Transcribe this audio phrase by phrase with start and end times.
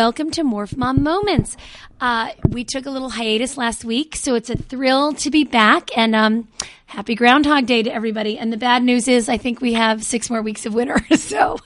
[0.00, 1.58] welcome to Morph Mom Moments.
[2.00, 5.90] Uh, we took a little hiatus last week, so it's a thrill to be back.
[5.94, 6.48] And um,
[6.86, 8.38] happy Groundhog Day to everybody.
[8.38, 11.04] And the bad news is, I think we have six more weeks of winter.
[11.16, 11.58] so,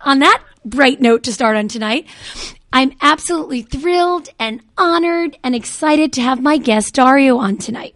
[0.00, 2.06] on that bright note to start on tonight,
[2.72, 7.94] I'm absolutely thrilled and honored and excited to have my guest Dario on tonight.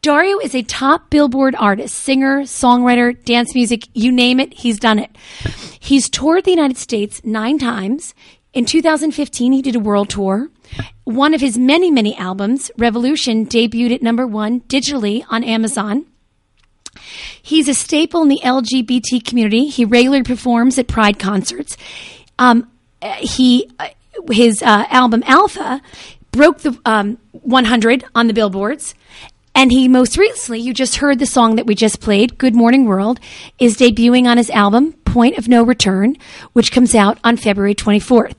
[0.00, 4.98] Dario is a top Billboard artist, singer, songwriter, dance music, you name it, he's done
[4.98, 5.14] it.
[5.78, 8.14] He's toured the United States nine times.
[8.56, 10.48] In 2015, he did a world tour.
[11.04, 16.06] One of his many, many albums, Revolution, debuted at number one digitally on Amazon.
[17.42, 19.66] He's a staple in the LGBT community.
[19.66, 21.76] He regularly performs at Pride concerts.
[22.38, 22.70] Um,
[23.02, 23.88] uh, he uh,
[24.30, 25.82] his uh, album Alpha
[26.32, 28.94] broke the um, 100 on the billboards.
[29.54, 32.86] And he most recently, you just heard the song that we just played, Good Morning
[32.86, 33.20] World,
[33.58, 36.18] is debuting on his album Point of No Return,
[36.52, 38.36] which comes out on February 24th.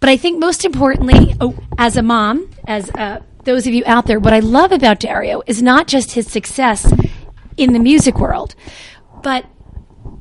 [0.00, 4.06] But I think most importantly, oh, as a mom, as uh, those of you out
[4.06, 6.92] there, what I love about Dario is not just his success
[7.56, 8.56] in the music world,
[9.22, 9.46] but,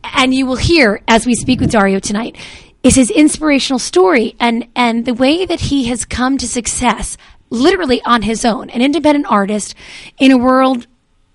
[0.03, 2.37] and you will hear as we speak with Dario tonight,
[2.83, 7.17] is his inspirational story and, and the way that he has come to success
[7.49, 9.73] literally on his own, an independent artist
[10.19, 10.85] in a world,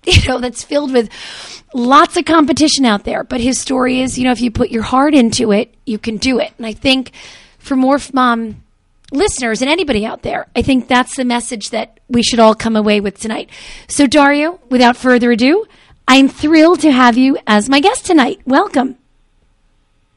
[0.07, 1.09] you know, that's filled with
[1.73, 3.23] lots of competition out there.
[3.23, 6.17] But his story is, you know, if you put your heart into it, you can
[6.17, 6.53] do it.
[6.57, 7.11] And I think
[7.57, 8.63] for more Mom um,
[9.11, 12.75] listeners and anybody out there, I think that's the message that we should all come
[12.75, 13.49] away with tonight.
[13.87, 15.65] So, Dario, without further ado,
[16.07, 18.41] I'm thrilled to have you as my guest tonight.
[18.45, 18.97] Welcome.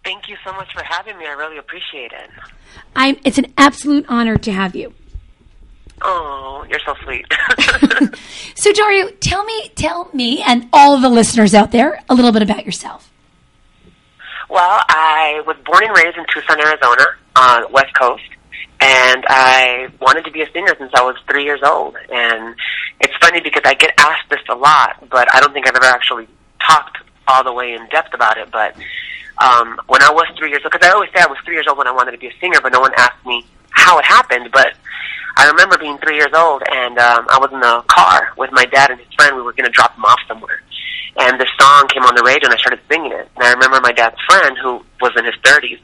[0.05, 1.27] Thank you so much for having me.
[1.27, 2.31] I really appreciate it.
[2.95, 4.95] I'm, it's an absolute honor to have you.
[6.09, 7.27] Oh, you're so sweet.
[8.59, 12.33] So, Dario, tell me, tell me, and all of the listeners out there, a little
[12.33, 13.13] bit about yourself.
[14.49, 17.05] well, I was born and raised in Tucson, Arizona,
[17.37, 18.23] on West Coast,
[18.81, 21.97] and I wanted to be a singer since I was three years old.
[22.11, 22.55] And
[23.01, 25.85] it's funny because I get asked this a lot, but I don't think I've ever
[25.85, 26.27] actually
[26.61, 26.97] talked
[27.29, 28.51] all the way in depth about it.
[28.51, 28.75] But
[29.39, 31.67] um, when I was three years old, because I always say I was three years
[31.69, 34.05] old when I wanted to be a singer, but no one asked me how it
[34.07, 34.49] happened.
[34.51, 34.73] But
[35.37, 38.65] I remember being three years old, and um, I was in the car with my
[38.65, 39.37] dad and his friend.
[39.37, 40.63] We were going to drop him off somewhere,
[41.21, 43.29] and this song came on the radio, and I started singing it.
[43.37, 45.79] And I remember my dad's friend, who was in his thirties,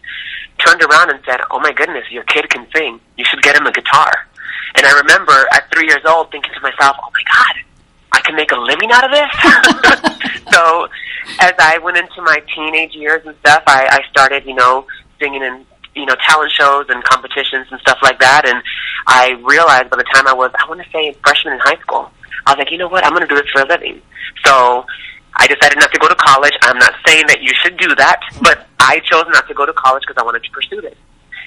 [0.58, 2.98] turned around and said, "Oh my goodness, your kid can sing.
[3.16, 4.12] You should get him a guitar."
[4.74, 7.54] And I remember at three years old thinking to myself, "Oh my God,
[8.12, 9.32] I can make a living out of this."
[10.52, 10.88] so,
[11.40, 14.86] as I went into my teenage years and stuff, I, I started, you know,
[15.20, 18.48] singing in you know talent shows and competitions and stuff like that.
[18.48, 18.62] And
[19.06, 22.10] I realized by the time I was, I want to say, freshman in high school,
[22.46, 24.00] I was like, you know what, I'm going to do this for a living.
[24.44, 24.86] So.
[25.34, 26.52] I decided not to go to college.
[26.60, 29.72] I'm not saying that you should do that, but I chose not to go to
[29.72, 30.94] college because I wanted to pursue this.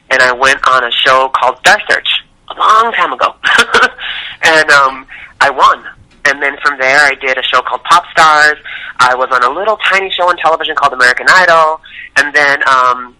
[0.10, 2.08] And I went on a show called Star Search
[2.50, 3.36] a long time ago,
[4.44, 5.08] and um,
[5.42, 5.86] I won.
[6.26, 8.58] And then from there, I did a show called Pop Stars.
[9.00, 11.82] I was on a little tiny show on television called American Idol,
[12.18, 13.16] and then um,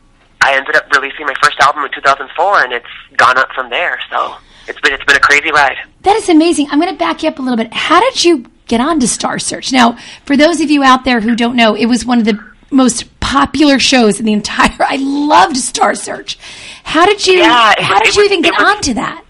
[0.46, 2.86] I ended up releasing my first album in 2004, and it's
[3.18, 3.98] gone up from there.
[4.12, 4.36] So
[4.68, 5.78] it's been it's been a crazy ride.
[6.04, 6.68] That is amazing.
[6.70, 7.74] I'm going to back you up a little bit.
[7.74, 9.72] How did you get on to Star Search?
[9.72, 12.38] Now, for those of you out there who don't know, it was one of the
[12.70, 14.70] most popular shows in the entire.
[14.80, 16.38] I loved Star Search.
[16.84, 17.40] How did you?
[17.40, 19.24] Yeah, it how was- did you was- even get was- onto that?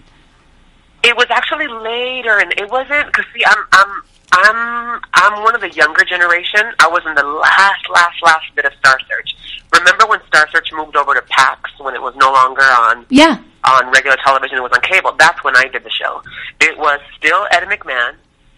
[1.02, 4.02] It was actually later, and it wasn't because see, I'm I'm
[4.32, 6.60] I'm I'm one of the younger generation.
[6.80, 9.34] I was in the last, last, last bit of Star Search.
[9.72, 13.38] Remember when Star Search moved over to PAX when it was no longer on Yeah.
[13.64, 14.58] on regular television?
[14.58, 15.12] It was on cable.
[15.18, 16.22] That's when I did the show.
[16.60, 18.14] It was still Ed McMahon,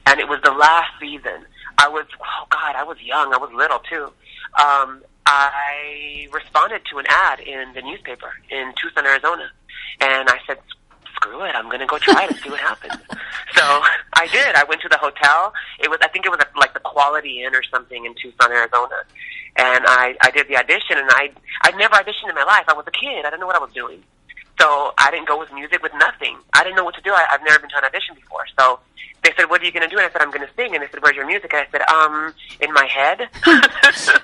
[0.06, 1.44] and it was the last season.
[1.78, 3.32] I was oh god, I was young.
[3.32, 4.12] I was little too.
[4.60, 9.50] Um, I responded to an ad in the newspaper in Tucson, Arizona,
[10.00, 10.58] and I said,
[11.16, 12.94] "Screw it, I'm going to go try it and see what happens."
[13.54, 13.64] So
[14.14, 14.54] I did.
[14.54, 15.52] I went to the hotel.
[15.80, 18.94] It was I think it was like the Quality Inn or something in Tucson, Arizona,
[19.58, 21.30] and I I did the audition, and I
[21.62, 22.64] I'd never auditioned in my life.
[22.68, 23.26] I was a kid.
[23.26, 24.02] I didn't know what I was doing.
[24.60, 26.36] So I didn't go with music with nothing.
[26.52, 27.12] I didn't know what to do.
[27.12, 28.42] I, I've never been to an audition before.
[28.58, 28.80] So
[29.22, 30.74] they said, "What are you going to do?" And I said, "I'm going to sing."
[30.74, 33.28] And they said, "Where's your music?" And I said, "Um, in my head."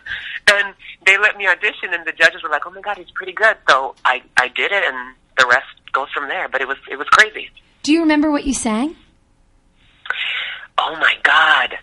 [0.52, 0.74] and
[1.06, 3.56] they let me audition, and the judges were like, "Oh my god, he's pretty good."
[3.68, 6.48] So I I did it, and the rest goes from there.
[6.48, 7.50] But it was it was crazy.
[7.82, 8.96] Do you remember what you sang?
[10.78, 11.73] Oh my god,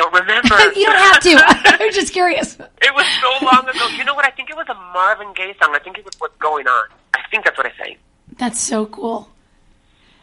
[0.00, 0.56] don't remember.
[0.78, 1.30] you don't have to.
[1.84, 2.54] I'm just curious.
[2.58, 3.86] It was so long ago.
[3.96, 4.24] You know what?
[4.26, 5.74] I think it was a Marvin Gaye song.
[5.74, 6.84] I think it was What's Going On.
[7.14, 7.96] I think that's what I sang.
[8.38, 9.28] That's so cool.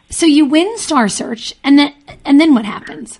[0.09, 1.93] So you win Star Search, and then
[2.25, 3.19] and then what happens?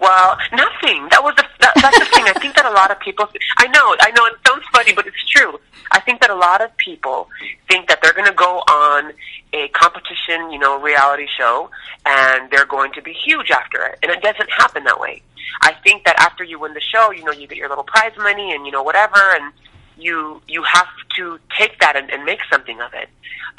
[0.00, 1.08] Well, nothing.
[1.10, 2.24] That was the that, that's the thing.
[2.24, 3.28] I think that a lot of people.
[3.58, 4.24] I know, I know.
[4.26, 5.60] It sounds funny, but it's true.
[5.90, 7.28] I think that a lot of people
[7.68, 9.12] think that they're going to go on
[9.52, 11.70] a competition, you know, reality show,
[12.04, 15.22] and they're going to be huge after it, and it doesn't happen that way.
[15.62, 18.12] I think that after you win the show, you know, you get your little prize
[18.18, 19.52] money and you know whatever, and
[19.96, 23.08] you you have to take that and, and make something of it.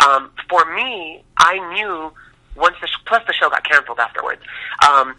[0.05, 2.11] Um, for me, I knew
[2.55, 4.41] once the sh- plus the show got canceled afterwards.
[4.87, 5.15] Um,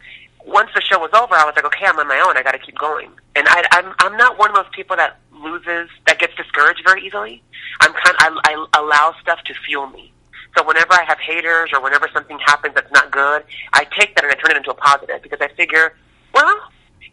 [0.47, 2.37] once the show was over, I was like, okay, I'm on my own.
[2.37, 3.11] I got to keep going.
[3.37, 7.05] And I, I'm I'm not one of those people that loses that gets discouraged very
[7.07, 7.43] easily.
[7.81, 10.13] I'm kind of, I, I allow stuff to fuel me.
[10.57, 14.25] So whenever I have haters or whenever something happens that's not good, I take that
[14.25, 15.95] and I turn it into a positive because I figure,
[16.35, 16.57] well,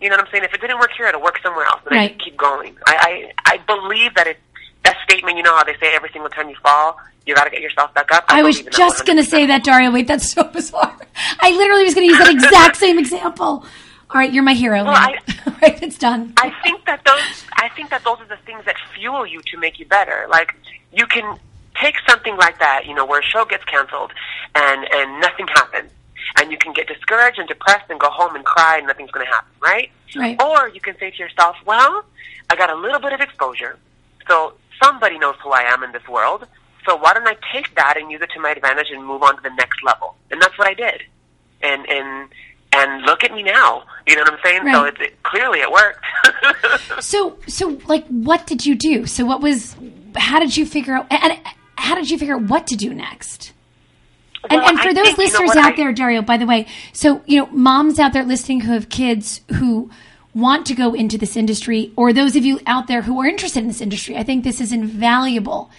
[0.01, 0.43] You know what I'm saying?
[0.43, 2.11] If it didn't work here, it'll work somewhere else, and I Right.
[2.13, 2.75] just keep going.
[2.85, 4.37] I I, I believe that it
[4.83, 5.37] that statement.
[5.37, 7.93] You know how they say every single time you fall, you got to get yourself
[7.93, 8.25] back up.
[8.27, 9.91] I was in that just going to say that, Dario.
[9.91, 10.97] Wait, that's so bizarre.
[11.39, 13.65] I literally was going to use that exact same example.
[14.09, 14.83] All right, you're my hero.
[14.83, 14.93] Well.
[14.95, 16.33] I- All right, it's done.
[16.37, 19.57] I think that those I think that those are the things that fuel you to
[19.57, 20.25] make you better.
[20.29, 20.53] Like
[20.91, 21.37] you can
[21.79, 24.11] take something like that, you know, where a show gets canceled
[24.55, 25.91] and and nothing happens.
[26.37, 29.25] And you can get discouraged and depressed and go home and cry and nothing's going
[29.25, 29.91] to happen, right?
[30.15, 30.41] Right.
[30.41, 32.03] Or you can say to yourself, well,
[32.49, 33.77] I got a little bit of exposure,
[34.27, 36.47] so somebody knows who I am in this world.
[36.87, 39.35] So why don't I take that and use it to my advantage and move on
[39.37, 40.15] to the next level?
[40.31, 41.03] And that's what I did.
[41.61, 42.29] And and
[42.75, 43.83] and look at me now.
[44.07, 44.61] You know what I'm saying?
[44.71, 46.05] So it, it clearly it worked.
[47.01, 49.05] So, so like, what did you do?
[49.05, 49.75] So, what was?
[50.15, 51.07] How did you figure out?
[51.11, 51.39] And
[51.75, 53.53] how did you figure out what to do next?
[54.49, 56.37] And, Well, and for I those think, you know listeners out I- there, Dario, by
[56.37, 59.89] the way, so you know, moms out there listening who have kids who
[60.33, 63.59] want to go into this industry, or those of you out there who are interested
[63.59, 65.69] in this industry, I think this is invaluable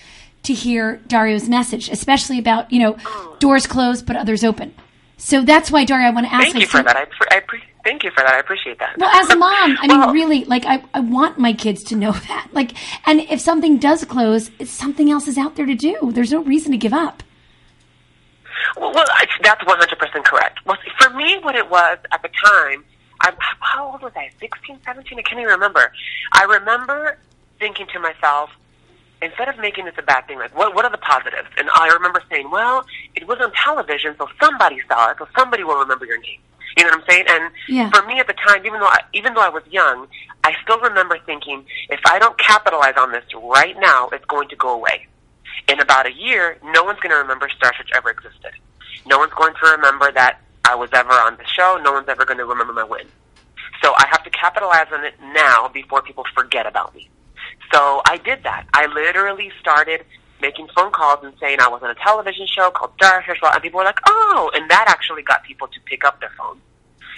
[0.44, 3.36] to hear Dario's message, especially about you know, oh.
[3.38, 4.74] doors closed but others open.
[5.18, 6.96] So that's why, Dario, I want to ask Thank you for so- that.
[6.96, 8.35] I, pre- I pre- thank you for that.
[8.35, 8.99] I appreciate that.
[8.99, 11.96] well, as a mom, I mean, Well, really, like, I, I want my kids to
[11.96, 12.49] know that.
[12.52, 12.73] Like,
[13.08, 16.12] and if something does close, it's something else is out there to do.
[16.12, 17.23] There's no reason to give up.
[18.76, 19.04] Well, well
[19.42, 20.58] that's one hundred percent correct.
[20.66, 22.85] Well, see, for me, what it was at the time,
[23.23, 24.30] I'm how old was I?
[24.40, 25.18] Sixteen, seventeen?
[25.18, 25.92] I can't even remember.
[26.32, 27.18] I remember
[27.58, 28.50] thinking to myself,
[29.23, 31.49] instead of making this a bad thing, like what what are the positives?
[31.58, 35.64] And I remember saying, well, it was on television, so somebody saw it, so somebody
[35.64, 36.40] will remember your name.
[36.76, 37.25] You know what I'm saying?
[37.28, 37.90] And Yeah.
[37.90, 40.08] for me at the time, even though I, even though I was young,
[40.44, 44.56] I still remember thinking, if I don't capitalize on this right now, it's going to
[44.56, 45.06] go away.
[45.68, 48.52] In about a year, no one's going to remember Star Search ever existed.
[49.06, 51.80] No one's going to remember that I was ever on the show.
[51.82, 53.06] No one's ever going to remember my win.
[53.82, 57.08] So I have to capitalize on it now before people forget about me.
[57.73, 58.66] So I did that.
[58.73, 60.04] I literally started
[60.40, 63.62] making phone calls and saying I was on a television show called Star Search, and
[63.62, 66.61] people were like, "Oh!" And that actually got people to pick up their phone.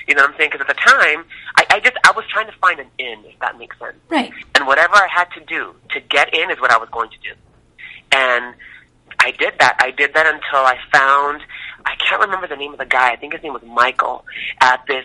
[0.07, 0.51] You know what I'm saying?
[0.53, 1.25] Because at the time,
[1.57, 3.97] I, I just I was trying to find an in, if that makes sense.
[4.09, 4.33] Right.
[4.55, 7.19] And whatever I had to do to get in is what I was going to
[7.19, 7.35] do.
[8.13, 8.55] And
[9.21, 9.77] I did that.
[9.81, 11.43] I did that until I found,
[11.89, 13.13] I can't remember the name of the guy.
[13.13, 14.27] I think his name was Michael
[14.61, 15.05] at this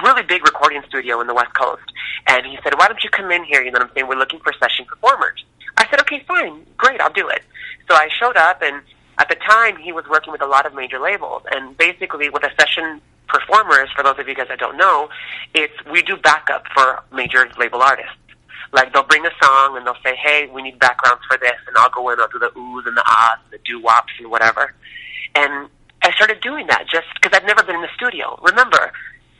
[0.00, 1.82] really big recording studio in the West Coast.
[2.28, 3.62] And he said, why don't you come in here?
[3.62, 4.06] You know what I'm saying?
[4.06, 5.44] We're looking for session performers.
[5.76, 6.64] I said, okay, fine.
[6.76, 7.00] Great.
[7.00, 7.42] I'll do it.
[7.88, 8.80] So I showed up and
[9.18, 12.44] at the time he was working with a lot of major labels and basically with
[12.44, 15.08] a session performers, for those of you guys that don't know,
[15.52, 18.14] it's, we do backup for major label artists.
[18.72, 21.76] Like they'll bring a song and they'll say, "Hey, we need backgrounds for this," and
[21.76, 24.28] I'll go in, I'll do the oohs and the ahs, and the doo wops and
[24.32, 24.74] whatever.
[25.36, 25.68] And
[26.04, 28.38] I started doing that just because I'd never been in the studio.
[28.42, 28.92] Remember,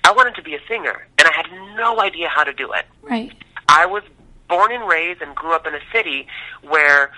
[0.02, 2.86] I wanted to be a singer, and I had no idea how to do it.
[3.02, 3.32] Right.
[3.68, 4.02] I was
[4.48, 6.26] born and raised and grew up in a city
[6.62, 7.12] where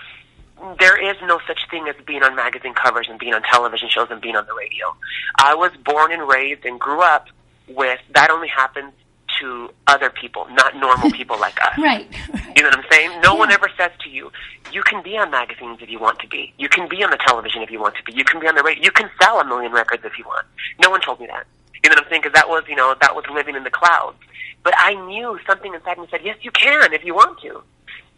[0.79, 4.07] there is no such thing as being on magazine covers and being on television shows
[4.09, 4.95] and being on the radio.
[5.39, 7.27] I was born and raised and grew up
[7.69, 8.91] with that only happens
[9.39, 11.77] to other people, not normal people like us.
[11.77, 12.07] Right.
[12.33, 12.57] right.
[12.57, 13.21] You know what I'm saying?
[13.21, 14.31] No one ever says to you,
[14.71, 16.53] you can be on magazines if you want to be.
[16.57, 18.13] You can be on the television if you want to be.
[18.13, 18.83] You can be on the radio.
[18.83, 20.45] You can sell a million records if you want.
[20.81, 21.45] No one told me that.
[21.83, 22.21] You know what I'm saying?
[22.23, 24.17] Because that was, you know, that was living in the clouds.
[24.63, 27.61] But I knew something inside me said, yes, you can if you want to.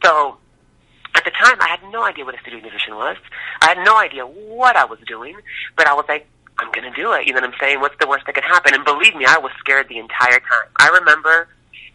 [0.03, 0.37] So
[1.15, 3.17] at the time, I had no idea what a studio musician was.
[3.61, 5.35] I had no idea what I was doing,
[5.75, 6.27] but I was like,
[6.59, 7.25] I'm going to do it.
[7.25, 7.79] You know what I'm saying?
[7.79, 8.73] What's the worst that could happen?
[8.73, 10.67] And believe me, I was scared the entire time.
[10.77, 11.47] I remember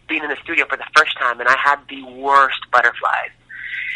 [0.07, 3.29] being in the studio for the first time, and I had the worst butterflies.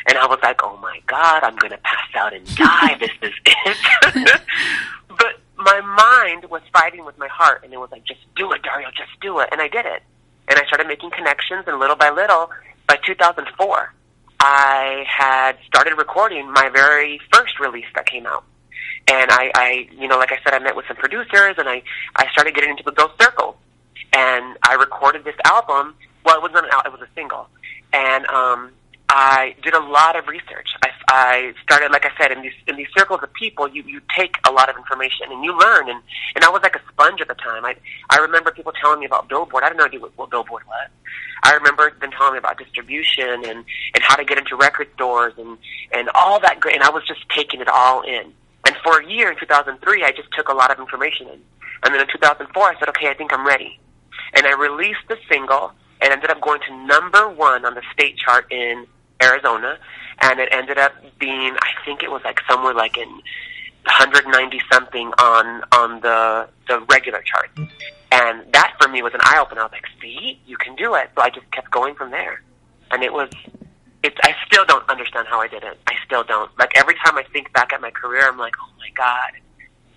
[0.08, 2.98] And I was like, oh my God, I'm going to pass out and die.
[3.00, 4.42] this is it.
[5.10, 8.62] but my mind was fighting with my heart, and it was like, just do it,
[8.64, 9.50] Dario, just do it.
[9.52, 10.04] And I did it.
[10.48, 12.50] And I started making connections, and little by little,
[12.88, 13.94] by 2004,
[14.40, 18.44] I had started recording my very first release that came out.
[19.10, 21.82] And I, I, you know, like I said, I met with some producers, and I,
[22.16, 23.56] I started getting into those circles.
[24.14, 25.96] And I recorded this album.
[26.24, 27.48] Well, it wasn't an album; it was a single.
[27.92, 28.72] And um,
[29.10, 30.70] I did a lot of research.
[30.84, 34.00] I, I started, like I said, in these in these circles of people, you you
[34.16, 35.90] take a lot of information and you learn.
[35.90, 36.02] And
[36.36, 37.66] and I was like a sponge at the time.
[37.66, 37.76] I
[38.12, 39.64] I remember people telling me about Billboard.
[39.64, 40.90] I no idea what, what Billboard was.
[41.42, 45.34] I remember them telling me about distribution and and how to get into record stores
[45.40, 45.58] and
[45.92, 46.76] and all that great.
[46.76, 48.34] And I was just taking it all in.
[48.70, 51.42] And for a year in 2003, I just took a lot of information in.
[51.82, 53.80] And then in 2004, I said, okay, I think I'm ready.
[54.36, 55.72] And I released the single
[56.02, 58.86] and ended up going to number one on the state chart in
[59.24, 59.80] Arizona.
[60.22, 65.08] And it ended up being, I think it was like somewhere like in 190 something
[65.18, 67.50] on, on the, the regular chart.
[68.12, 69.62] And that for me was an eye opener.
[69.62, 71.10] I was like, see, you can do it.
[71.16, 72.44] So I just kept going from there.
[72.92, 73.32] And it was,
[74.04, 75.78] it's, I still don't understand how I did it.
[75.88, 76.50] I still don't.
[76.58, 79.32] Like every time I think back at my career, I'm like, oh my God.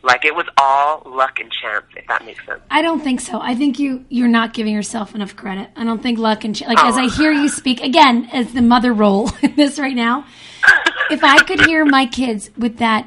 [0.04, 2.60] Like it was all luck and chance, if that makes sense.
[2.70, 3.40] I don't think so.
[3.40, 5.70] I think you you're not giving yourself enough credit.
[5.76, 7.08] I don't think luck and ch- like as I Oh.
[7.08, 10.26] hear you speak again as the mother role in this right now.
[11.10, 13.06] If I could hear my kids with that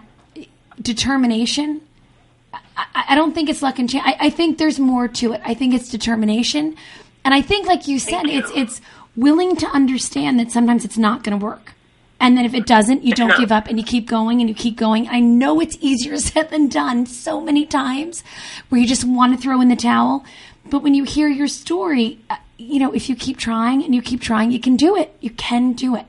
[0.82, 1.82] determination,
[2.54, 4.06] I, I don't think it's luck and chance.
[4.06, 5.42] I, I think there's more to it.
[5.44, 6.76] I think it's determination,
[7.24, 8.82] and I think, like you said, it's it's
[9.16, 11.74] willing to understand that sometimes it's not going to work.
[12.20, 14.56] And then if it doesn't, you don't give up and you keep going and you
[14.56, 15.08] keep going.
[15.10, 18.24] I know it's easier said than done so many times
[18.70, 20.24] where you just want to throw in the towel.
[20.66, 24.02] But when you hear your story, uh, you know, if you keep trying and you
[24.02, 25.16] keep trying, you can do it.
[25.20, 26.06] You can do it.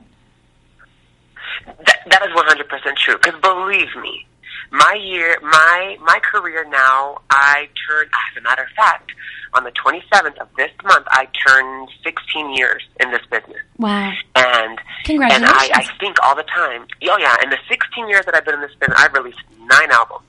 [1.65, 3.17] That, that is 100% true.
[3.17, 4.25] Because believe me,
[4.71, 8.09] my year, my my career now, I turned.
[8.09, 9.11] As a matter of fact,
[9.53, 13.61] on the 27th of this month, I turned 16 years in this business.
[13.77, 14.13] Wow.
[14.35, 15.49] And Congratulations.
[15.49, 16.85] And I, I think all the time.
[17.03, 19.91] Oh yeah, in the 16 years that I've been in this business, I've released nine
[19.91, 20.23] albums.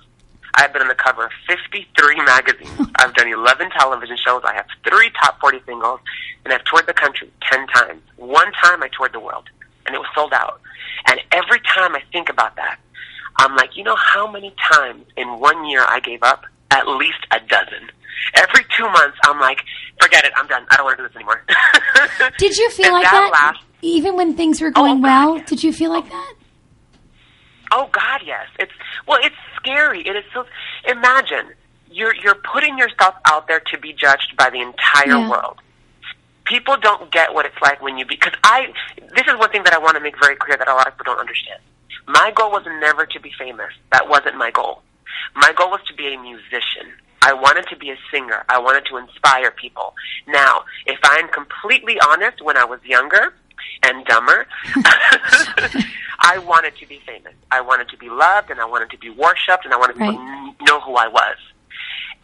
[0.55, 2.91] I've been on the cover of 53 magazines.
[2.97, 4.43] I've done 11 television shows.
[4.45, 6.01] I have three top 40 singles,
[6.45, 8.03] and I've toured the country 10 times.
[8.17, 9.49] One time I toured the world,
[9.87, 10.61] and it was sold out.
[11.07, 12.79] And every time I think about that,
[13.39, 16.45] I'm like, you know how many times in one year I gave up?
[16.71, 17.91] At least a dozen.
[18.35, 19.59] Every two months, I'm like,
[20.01, 20.67] forget it, I'm done.
[20.71, 21.43] I don't want to do this anymore.
[22.39, 23.31] Did you feel And like that that?
[23.33, 25.37] last- Even when things were Oh, going God, well?
[25.39, 25.49] yes.
[25.49, 26.11] Did you feel like oh.
[26.11, 26.35] that?
[27.71, 28.47] Oh God, yes.
[28.59, 28.73] It's
[29.07, 30.01] well, it's scary.
[30.07, 30.45] It is so.
[30.87, 31.53] Imagine
[31.91, 35.29] you're you're putting yourself out there to be judged by the entire Yeah.
[35.31, 35.59] world.
[36.45, 38.73] People don't get what it's like when you because I.
[39.15, 40.95] This is one thing that I want to make very clear that a lot of
[40.97, 41.61] people don't understand.
[42.07, 43.71] My goal was never to be famous.
[43.93, 44.81] That wasn't my goal.
[45.35, 46.93] My goal was to be a musician.
[47.23, 48.45] I wanted to be a singer.
[48.49, 49.95] I wanted to inspire people.
[50.27, 53.35] Now, if I'm completely honest, when I was younger
[53.83, 54.47] and dumber,
[56.21, 57.35] I wanted to be famous.
[57.51, 60.13] I wanted to be loved and I wanted to be worshipped and I wanted people
[60.13, 60.49] to Right.
[60.49, 61.37] n- know who I was.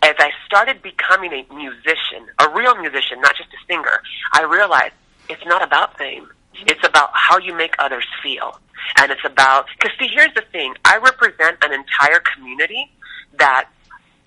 [0.03, 4.94] As I started becoming a musician, a real musician, not just a singer, I realized
[5.29, 6.29] it's not about fame.
[6.55, 6.64] Mm-hmm.
[6.69, 8.59] It's about how you make others feel.
[8.99, 10.75] And it's about, because see, here's the thing.
[10.85, 12.90] I represent an entire community
[13.38, 13.69] that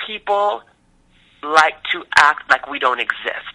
[0.05, 0.61] people
[1.43, 3.53] like to act like we don't exist.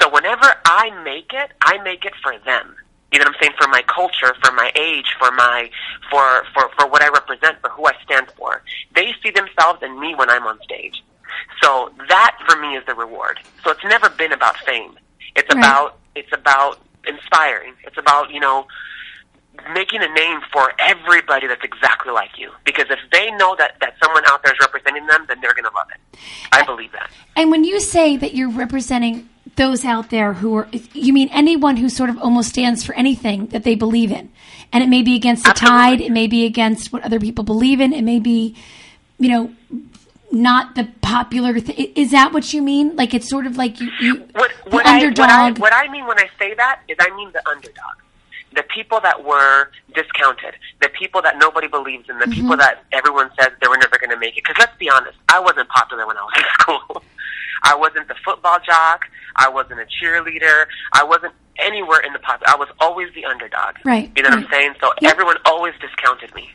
[0.00, 2.74] So whenever I make it, I make it for them.
[3.12, 3.54] You know what I'm saying?
[3.60, 5.70] For my culture, for my age, for my
[6.10, 8.62] for for for what I represent, for who I stand for.
[8.94, 11.02] They see themselves in me when I'm on stage.
[11.62, 13.38] So that for me is the reward.
[13.64, 14.98] So it's never been about fame.
[15.34, 15.64] It's Right.
[15.64, 17.74] about it's about inspiring.
[17.84, 18.66] It's about, you know,
[19.72, 22.52] making a name for everybody that's exactly like you.
[22.64, 25.64] Because if they know that, that someone out there is representing them, then they're going
[25.64, 26.18] to love it.
[26.52, 27.10] I believe that.
[27.34, 31.76] And when you say that you're representing those out there who are, you mean anyone
[31.76, 34.30] who sort of almost stands for anything that they believe in.
[34.72, 35.78] And it may be against the Absolutely.
[35.78, 38.56] tide, it may be against what other people believe in, it may be,
[39.18, 39.50] you know,
[40.32, 41.58] not the popular.
[41.60, 42.96] Th- is that what you mean?
[42.96, 45.18] Like it's sort of like you, you What, the what, I, underdog.
[45.18, 47.96] what, I, what I mean when I say that is I mean the underdog.
[48.54, 52.32] The people that were discounted, the people that nobody believes in, the Mm-hmm.
[52.40, 54.44] people that everyone says they were never going to make it.
[54.44, 57.02] Because let's be honest, I wasn't popular when I was in school.
[57.62, 59.06] I wasn't the football jock.
[59.36, 60.66] I wasn't a cheerleader.
[60.94, 62.40] I wasn't anywhere in the pop.
[62.46, 63.76] I was always the underdog.
[63.84, 64.38] Right, You know what.
[64.44, 64.74] I'm saying?
[64.80, 65.12] So Yep.
[65.12, 66.48] everyone always discounted me.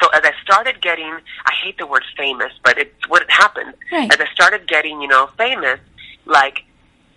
[0.00, 1.10] So as I started getting,
[1.46, 3.74] I hate the word famous, but it's what happened.
[3.92, 4.12] Right.
[4.12, 5.80] As I started getting, you know, famous,
[6.24, 6.64] like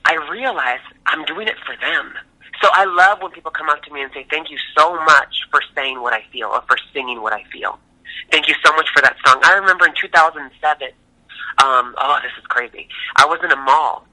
[0.06, 2.14] I realized I'm doing it for them.
[2.62, 5.48] So I love when people come up to me and say, "Thank you so much
[5.50, 7.80] for saying what I feel or for singing what I feel.
[8.32, 10.90] Thank you so much for that song." I remember in 2007.
[11.58, 12.88] Um, oh, this is crazy.
[13.18, 14.08] I was in a mall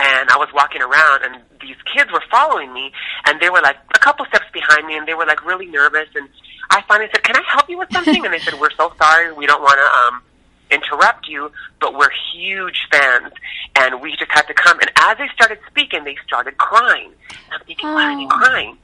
[0.00, 2.92] and I was walking around and these kids were following me
[3.26, 6.08] and they were like a couple steps behind me and they were like really nervous
[6.14, 6.28] and
[6.70, 8.24] I finally said, Can I help you with something?
[8.24, 10.22] and they said, We're so sorry, we don't wanna um
[10.70, 11.50] interrupt you,
[11.80, 13.32] but we're huge fans
[13.76, 17.10] and we just had to come and as they started speaking they started crying.
[17.46, 18.28] And I'm thinking, Why are they Oh.
[18.28, 18.78] crying?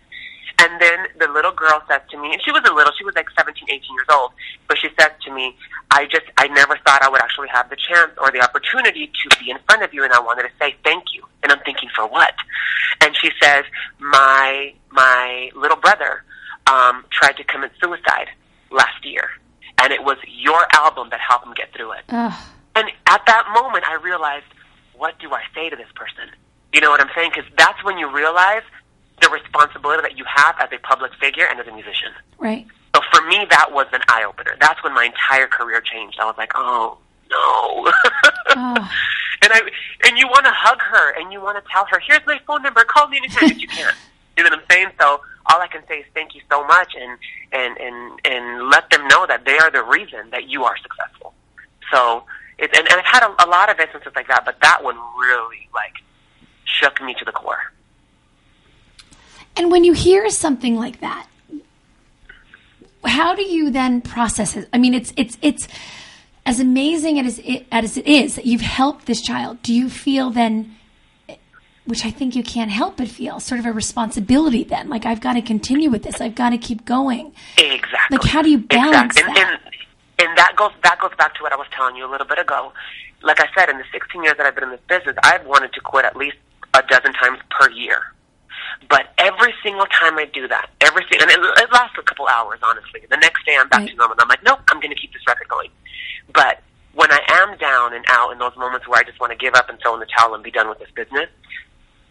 [0.60, 3.14] And then the little girl says to me, and she was a little, she was
[3.16, 4.30] like 17, 18 years old,
[4.68, 5.56] but she says to me,
[5.90, 9.36] I just, I never thought I would actually have the chance or the opportunity to
[9.40, 11.24] be in front of you, and I wanted to say thank you.
[11.42, 12.34] And I'm thinking, for what?
[13.00, 13.64] And she says,
[13.98, 16.22] my, my little brother,
[16.66, 18.28] um, tried to commit suicide
[18.70, 19.28] last year,
[19.82, 22.04] and it was your album that helped him get through it.
[22.08, 22.32] Ugh.
[22.76, 24.46] And at that moment, I realized,
[24.96, 26.30] what do I say to this person?
[26.72, 27.30] You know what I'm saying?
[27.34, 28.62] Because that's when you realize
[29.22, 32.12] the responsibility that you have as a public figure and as a musician.
[32.38, 32.66] right.
[32.94, 34.54] So for me, that was an eye opener.
[34.60, 36.16] That's when my entire career changed.
[36.20, 36.98] I was like, oh
[37.28, 37.90] no.
[38.50, 38.88] Oh.
[39.42, 39.60] and I
[40.06, 42.62] and you want to hug her and you want to tell her, "Here's my phone
[42.62, 42.84] number.
[42.84, 43.96] Call me anytime." but you can't.
[44.36, 44.88] You know what I'm saying?
[45.00, 47.18] So all I can say is thank you so much, and
[47.52, 51.34] and and and let them know that they are the reason that you are successful.
[51.92, 52.24] So
[52.58, 54.96] it, and, and I've had a, a lot of instances like that, but that one
[55.18, 55.94] really like
[56.64, 57.72] shook me to the core.
[59.56, 61.28] And when you hear something like that,
[63.04, 64.68] how do you then process it?
[64.72, 65.68] I mean, it's it's it's
[66.46, 69.62] as amazing as it, as it is that you've helped this child.
[69.62, 70.76] Do you feel then,
[71.86, 74.88] which I think you can't help but feel, sort of a responsibility then?
[74.88, 76.20] Like I've got to continue with this.
[76.20, 77.32] I've got to keep going.
[77.58, 78.16] Exactly.
[78.18, 79.34] Like how do you balance exactly.
[79.34, 79.52] that?
[79.52, 79.60] And,
[80.18, 82.26] and, and that goes that goes back to what I was telling you a little
[82.26, 82.72] bit ago.
[83.22, 85.72] Like I said, in the 16 years that I've been in this business, I've wanted
[85.72, 86.36] to quit at least
[86.74, 88.02] a dozen times per year.
[88.88, 92.26] But every single time I do that, every single, and it, it lasts a couple
[92.26, 93.00] hours, honestly.
[93.08, 93.90] The next day I'm back Right.
[93.90, 95.70] to normal, and I'm like, nope, I'm going to keep this record going.
[96.34, 96.60] But
[96.92, 99.54] when I am down and out in those moments where I just want to give
[99.54, 101.28] up and throw in the towel and be done with this business,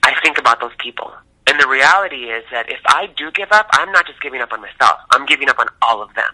[0.04, 1.12] I think about those people.
[1.48, 4.52] And the reality is that if I do give up, I'm not just giving up
[4.54, 5.00] on myself.
[5.12, 6.34] I'm giving up on all of them.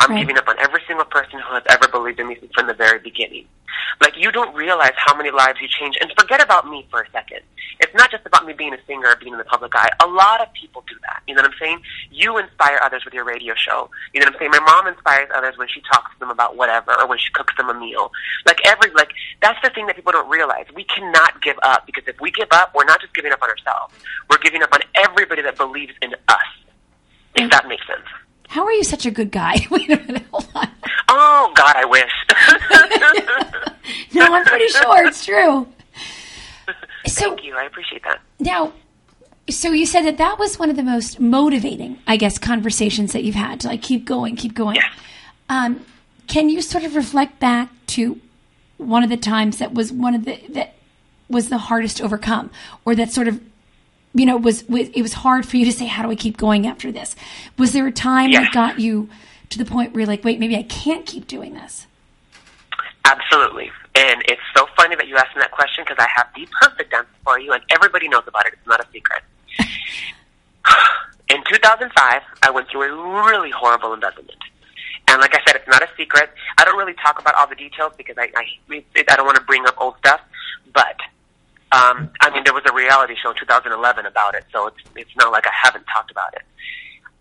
[0.00, 0.20] I'm Right.
[0.20, 2.98] giving up on every single person who has ever believed in me from the very
[2.98, 3.46] beginning.
[4.00, 5.96] Like you don't realize how many lives you change.
[6.00, 7.40] And forget about me for a second.
[7.80, 9.90] It's not just about me being a singer or being in the public eye.
[10.02, 11.22] A lot of people do that.
[11.26, 11.80] You know what I'm saying?
[12.10, 13.90] You inspire others with your radio show.
[14.12, 14.50] You know what I'm saying?
[14.52, 17.54] My mom inspires others when she talks to them about whatever or when she cooks
[17.56, 18.12] them a meal.
[18.46, 19.10] Like every like
[19.42, 20.66] that's the thing that people don't realize.
[20.74, 23.50] We cannot give up because if we give up, we're not just giving up on
[23.50, 23.94] ourselves.
[24.30, 26.36] We're giving up on everybody that believes in us.
[27.36, 28.06] If that makes sense.
[28.48, 29.56] How are you such a good guy?
[29.70, 30.68] Wait a minute, hold on.
[31.08, 32.12] Oh God, I wish.
[34.12, 35.66] No, I'm pretty sure it's true.
[37.06, 37.54] So Thank you.
[37.54, 38.20] I appreciate that.
[38.40, 38.72] now,
[39.50, 43.24] so you said that that was one of the most motivating, I guess, conversations that
[43.24, 44.76] you've had to like keep going, keep going.
[44.76, 44.86] Yes.
[45.50, 45.84] Um,
[46.28, 48.18] can you sort of reflect back to
[48.78, 50.72] one of the times that was one of the that
[51.28, 52.50] was the hardest to overcome,
[52.86, 53.38] or that sort of
[54.14, 56.38] you know was, was it was hard for you to say how do I keep
[56.38, 57.14] going after this?
[57.58, 58.44] Was there a time Yes.
[58.44, 59.10] that got you
[59.50, 61.86] to the point where you're like, wait, maybe I can't keep doing this?
[63.04, 63.70] Absolutely.
[63.96, 66.92] And it's so funny that you asked me that question because I have the perfect
[66.92, 68.54] answer for you, and everybody knows about it.
[68.54, 69.22] It's not a secret.
[71.30, 74.38] In 2005, I went through a really horrible embezzlement.
[75.08, 76.30] And like I said, it's not a secret.
[76.58, 79.44] I don't really talk about all the details because I I, I don't want to
[79.44, 80.20] bring up old stuff.
[80.72, 80.96] But
[81.72, 85.16] um, I mean, there was a reality show in 2011 about it, so it's it's
[85.16, 86.42] not like I haven't talked about it.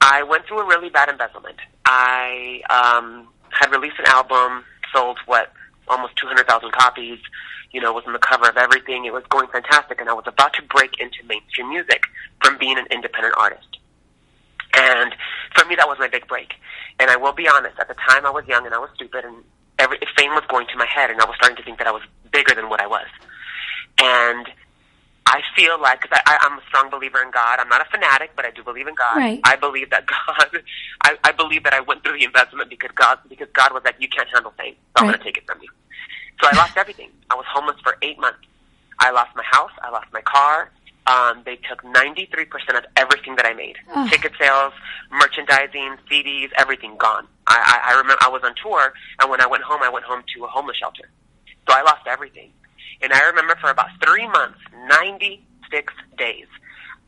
[0.02, 1.58] I went through a really bad embezzlement.
[1.86, 5.52] I um, had released an album, sold what
[5.88, 7.20] almost 200,000 copies.
[7.72, 9.06] You know, was on the cover of everything.
[9.06, 12.04] It was going fantastic, and I was about to break into mainstream music
[12.44, 13.80] from being an independent artist.
[14.74, 15.16] And
[15.56, 16.54] for me, that was my big break.
[17.00, 19.26] And I will be honest, at the time I was young and I was stupid,
[19.26, 19.44] and
[19.80, 21.92] every fame was going to my head, and I was starting to think that I
[21.92, 23.08] was bigger than what I was.
[24.00, 24.48] And
[25.26, 27.60] I feel like, cause I, I, I'm a strong believer in God.
[27.60, 29.18] I'm not a fanatic, but I do believe in God.
[29.18, 29.40] Right.
[29.44, 30.62] I believe that God,
[31.02, 33.96] I, I believe that I went through the investment because God, because God was like,
[34.00, 35.70] you can't handle fame, so I'm going to take it from you.
[36.42, 37.10] So I lost everything.
[37.30, 38.40] I was homeless for eight months.
[39.00, 39.72] I lost my house.
[39.82, 40.72] I lost my car.
[41.08, 43.76] Um, they took 93% of everything that I made.
[43.94, 44.10] Ugh.
[44.10, 44.74] Ticket sales,
[45.12, 47.28] merchandising, CDs, everything gone.
[47.48, 50.06] I, I, I remember I was on tour, and when I went home, I went
[50.06, 51.10] home to a homeless shelter.
[51.68, 52.52] So I lost everything.
[53.02, 56.48] And I remember for about three months, 96 days,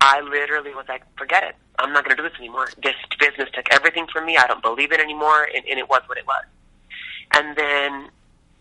[0.02, 1.56] I literally was like, forget it.
[1.80, 2.70] I'm not going to do this anymore.
[2.84, 4.38] This business took everything from me.
[4.38, 5.48] I don't believe it anymore.
[5.56, 6.44] And, and it was what it was.
[7.34, 8.10] And then,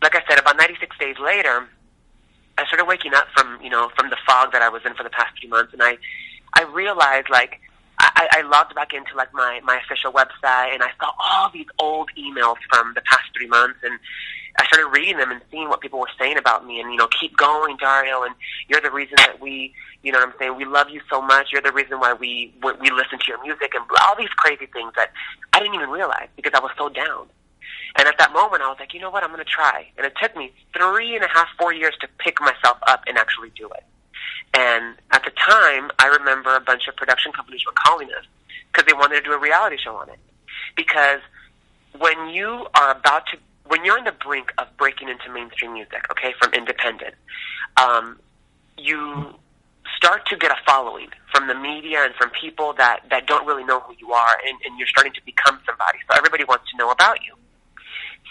[0.03, 1.69] like I said, about 96 days later,
[2.57, 5.03] I started waking up from, you know, from the fog that I was in for
[5.03, 5.73] the past few months.
[5.73, 5.99] And I,
[6.55, 7.61] I realized, like,
[8.01, 11.67] I, I logged back into like my, my official website and I saw all these
[11.79, 13.99] old emails from the past three months and
[14.59, 17.09] I started reading them and seeing what people were saying about me and, you know,
[17.21, 18.35] keep going, Dario, and
[18.69, 21.49] you're the reason that we, you know what I'm saying, we love you so much.
[21.53, 24.67] You're the reason why we, we we listen to your music and all these crazy
[24.67, 25.11] things that
[25.53, 27.27] I didn't even realize because I was so down.
[27.97, 29.87] And at that moment, I was like, you know what, I'm going to try.
[29.97, 33.17] And it took me three and a half, four years to pick myself up and
[33.17, 33.85] actually do it.
[34.53, 38.25] And at the time, I remember a bunch of production companies were calling us
[38.73, 40.19] because they wanted to do a reality show on it.
[40.77, 41.21] Because
[41.99, 46.05] when you are about to, when you're on the brink of breaking into mainstream music,
[46.11, 47.15] okay, from independent,
[47.81, 48.19] um,
[48.77, 49.35] you
[49.97, 53.65] start to get a following from the media and from people that, that don't really
[53.65, 55.99] know who you are, and, and you're starting to become somebody.
[56.11, 57.35] So everybody wants to know about you.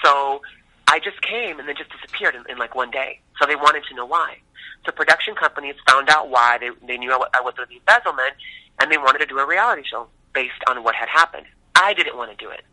[0.04, 0.42] So
[0.88, 3.20] I just came and then just disappeared in, in like one day.
[3.40, 4.38] So they wanted to know why.
[4.86, 6.58] So production companies found out why.
[6.60, 8.34] They, they knew I I was the embezzlement,
[8.80, 11.46] and they wanted to do a reality show based on what had happened.
[11.76, 12.66] I didn't want to do it.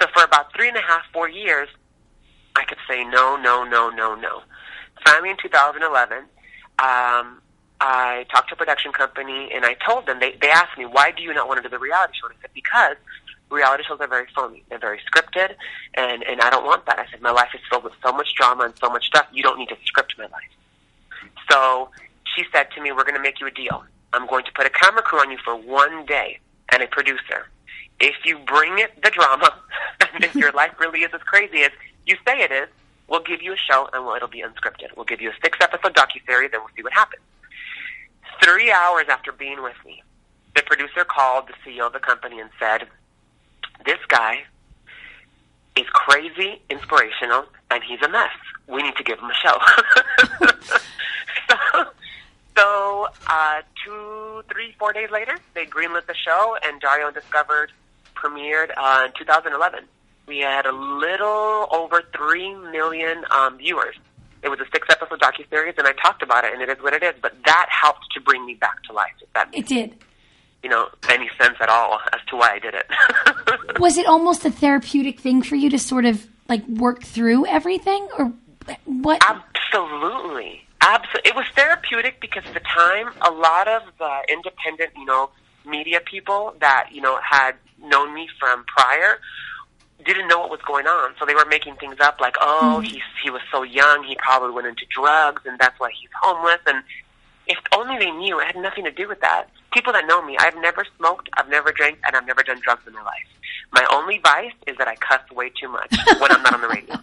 [0.00, 1.68] So for about three and a half, four years,
[2.58, 4.42] I kept saying no, no, no, no, no.
[5.04, 7.40] finally in 2011, um,
[7.80, 11.12] I talked to a production company and I told them, they, they asked me, why
[11.12, 12.26] do you not want to do the reality show?
[12.26, 12.96] And I said, because
[13.50, 14.64] reality shows are very phony.
[14.68, 15.54] They're very scripted
[15.94, 16.98] and, and I don't want that.
[16.98, 19.26] I said, my life is filled with so much drama and so much stuff.
[19.32, 20.50] You don't need to script my life.
[21.50, 21.90] So
[22.34, 23.84] she said to me, we're going to make you a deal.
[24.12, 26.38] I'm going to put a camera crew on you for one day
[26.70, 27.48] and a producer.
[28.00, 29.54] If you bring it the drama,
[30.14, 31.70] and if your life really is as crazy as
[32.06, 32.68] you say it is,
[33.08, 34.96] we'll give you a show and we'll, it'll be unscripted.
[34.96, 37.22] We'll give you a six episode docuseries and we'll see what happens.
[38.42, 40.02] Three hours after being with me,
[40.54, 42.86] the producer called the CEO of the company and said,
[43.84, 44.44] This guy
[45.76, 48.30] is crazy, inspirational, and he's a mess.
[48.66, 49.58] We need to give him a show.
[51.48, 51.84] so,
[52.56, 57.72] so uh, two, three, four days later, they greenlit the show, and Dario Undiscovered
[58.22, 59.84] premiered uh, in 2011.
[60.26, 63.96] We had a little over three million um, viewers.
[64.42, 66.92] It was a six episode docuseries, and I talked about it, and it is what
[66.94, 67.14] it is.
[67.20, 69.12] But that helped to bring me back to life.
[69.20, 69.94] If that It did.
[70.62, 73.78] you know any sense at all as to why I did it.
[73.80, 78.06] Was it almost a therapeutic thing for you to sort of like work through everything,
[78.18, 78.32] or
[78.84, 79.22] what?
[79.28, 80.62] Absolutely.
[80.80, 81.30] Absolutely.
[81.30, 85.30] It was therapeutic because at the time, a lot of the independent, you know,
[85.66, 89.20] media people that, you know, had known me from prior
[90.04, 91.14] didn't know what was going on.
[91.18, 92.84] So they were making things up like, oh, mm-hmm.
[92.84, 96.60] he's, he was so young, he probably went into drugs and that's why he's homeless.
[96.66, 96.82] And
[97.46, 99.46] if only they knew, it had nothing to do with that.
[99.72, 102.86] People that know me, I've never smoked, I've never drank, and I've never done drugs
[102.86, 103.26] in my life.
[103.72, 106.68] My only vice is that I cuss way too much when I'm not on the
[106.68, 106.94] radio.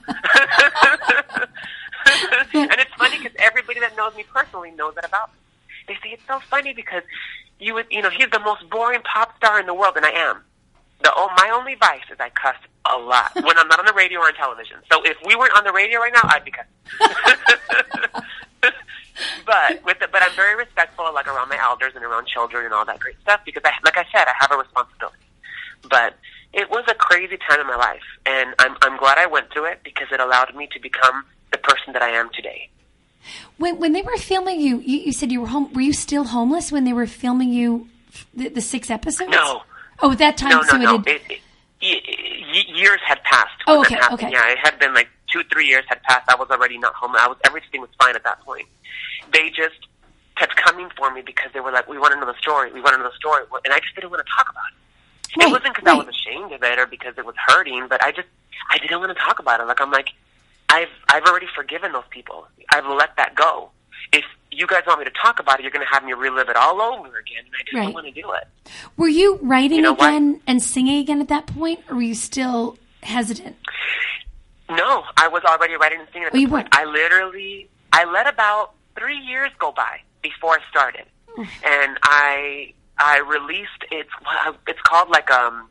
[2.54, 5.40] and it's funny because everybody that knows me personally knows that about me.
[5.88, 7.04] They say it's so funny because
[7.60, 10.12] you would, you know, he's the most boring pop star in the world, and I
[10.12, 10.42] am.
[11.04, 13.94] The oh, my only vice is I cuss a lot when I'm not on the
[13.94, 14.78] radio or on television.
[14.92, 16.72] So if we weren't on the radio right now, I'd be cussing.
[19.46, 22.74] but with the, but I'm very respectful, like around my elders and around children and
[22.74, 25.18] all that great stuff because I, like I said, I have a responsibility.
[25.90, 26.16] But
[26.54, 29.66] it was a crazy time in my life, and I'm I'm glad I went through
[29.66, 32.70] it because it allowed me to become the person that I am today.
[33.58, 35.72] When when they were filming you, you, you said you were home.
[35.74, 37.88] Were you still homeless when they were filming you
[38.34, 39.32] the, the six episodes?
[39.32, 39.64] No,
[40.02, 41.04] Oh, at that time, no, so no, no.
[41.06, 41.38] it had,
[41.82, 43.54] It, it, years had passed.
[43.68, 44.30] Oh, okay, okay.
[44.32, 46.30] Yeah, it had been like two, three years had passed.
[46.30, 47.16] I was already not home.
[47.16, 48.68] I was everything was fine at that point.
[49.32, 49.76] They just
[50.38, 52.72] kept coming for me because they were like, "We want to know the story.
[52.74, 55.38] We want to know the story," and I just didn't want to talk about it.
[55.38, 58.04] Right, it wasn't because I was ashamed of it or because it was hurting, but
[58.04, 58.28] I just
[58.70, 59.66] I didn't want to talk about it.
[59.66, 60.10] Like I'm like,
[60.70, 62.48] I've I've already forgiven those people.
[62.70, 63.70] I've let that go.
[64.14, 66.50] If you guys want me to talk about it, you're going to have me relive
[66.50, 67.84] it all over again, and I just Right.
[67.86, 68.48] don't want to do it.
[68.98, 70.08] were you writing You know what?
[70.10, 73.56] again and singing again at that point, or were you still hesitant?
[74.70, 76.68] No, I was already writing and singing at Oh, you point.
[76.72, 81.06] I literally, I let about three years go by before I started,
[81.38, 84.10] and I, I released it's,
[84.68, 85.70] it's called like um,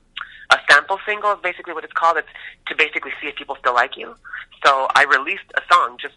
[0.51, 1.33] a sample single.
[1.33, 2.17] Is basically what it's called.
[2.17, 2.29] It's
[2.69, 4.15] to basically see if people still like you.
[4.65, 5.99] So I released a song.
[6.01, 6.15] Just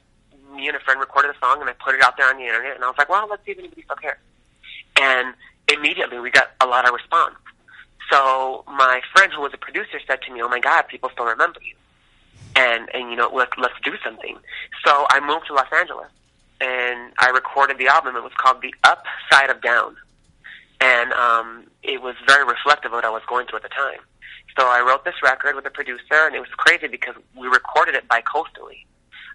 [0.53, 2.45] me and a friend recorded a song, and I put it out there on the
[2.45, 2.75] internet.
[2.75, 4.17] And I was like, well, let's see if anybody still cares.
[4.99, 5.33] And
[5.67, 7.35] immediately we got a lot of response.
[8.11, 11.25] So my friend who was a producer said to me, "Oh my God, people still
[11.25, 11.75] remember you."
[12.57, 14.37] and and you know let's let's do something.
[14.85, 16.09] So I moved to Los Angeles
[16.59, 18.15] and I recorded the album.
[18.15, 19.95] It was called The Upside of Down,
[20.81, 23.99] and um, it was very reflective of what I was going through at the time.
[24.57, 27.95] So I wrote this record with a producer, and it was crazy because we recorded
[27.95, 28.85] it bi-coastally.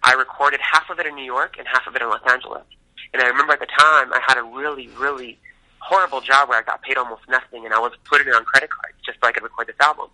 [0.05, 2.65] I recorded half of it in New York and half of it in Los Angeles.
[3.13, 5.39] And I remember at the time I had a really, really
[5.79, 8.71] horrible job where I got paid almost nothing, and I was putting it on credit
[8.71, 10.09] cards just so I could record this album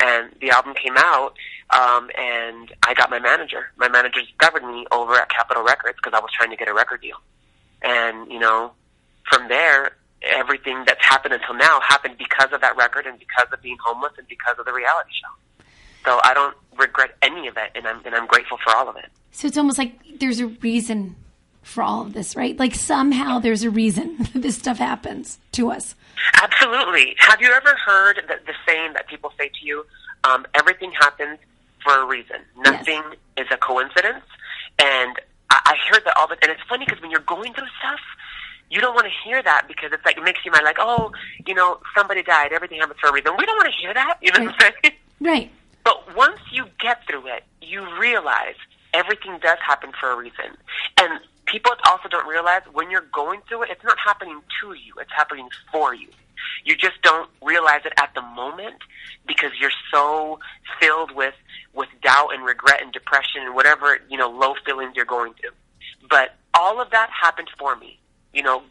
[0.00, 1.34] and the album came out
[1.70, 3.70] um and I got my manager.
[3.76, 6.74] My manager discovered me over at Capitol Records because I was trying to get a
[6.74, 7.16] record deal.
[7.82, 8.72] And, you know,
[9.30, 9.96] from there
[10.30, 14.12] everything that's happened until now happened because of that record and because of being homeless
[14.18, 15.64] and because of the reality show.
[16.04, 18.96] So I don't regret any of it and I'm and I'm grateful for all of
[18.96, 19.06] it.
[19.30, 21.16] So it's almost like there's a reason
[21.62, 22.58] for all of this, right?
[22.58, 25.94] Like somehow there's a reason this stuff happens to us.
[26.34, 27.14] Absolutely.
[27.18, 29.86] Have you ever heard the, the saying that people say to you,
[30.24, 31.38] um, everything happens
[31.82, 32.36] for a reason.
[32.58, 33.02] Nothing
[33.36, 34.24] is a coincidence.
[34.78, 35.16] And
[35.50, 38.00] I, I hear that all the and it's funny because when you're going through stuff,
[38.72, 41.12] you don't want to hear that because it's like it makes you mind like, oh,
[41.46, 43.32] you know, somebody died, everything happens for a reason.
[43.36, 44.16] We don't want to hear that.
[44.22, 44.94] You know what I'm saying?
[45.20, 45.50] Right.
[45.84, 48.54] But once you get through it, you realize
[48.94, 50.56] everything does happen for a reason.
[50.98, 54.94] And people also don't realize when you're going through it, it's not happening to you,
[54.98, 56.08] it's happening for you.
[56.64, 58.76] You just don't realize it at the moment
[59.26, 60.40] because you're so
[60.80, 61.34] filled with
[61.74, 65.50] with doubt and regret and depression and whatever, you know, low feelings you're going through.
[66.08, 67.98] but all of that happened for me.
[68.32, 68.62] You know,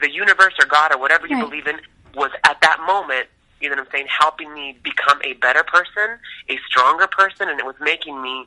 [0.00, 1.48] the universe or God or whatever you Right.
[1.48, 1.80] believe in
[2.14, 3.26] was at that moment,
[3.60, 6.18] you know what I'm saying, helping me become a better person,
[6.48, 8.46] a stronger person, and it was making me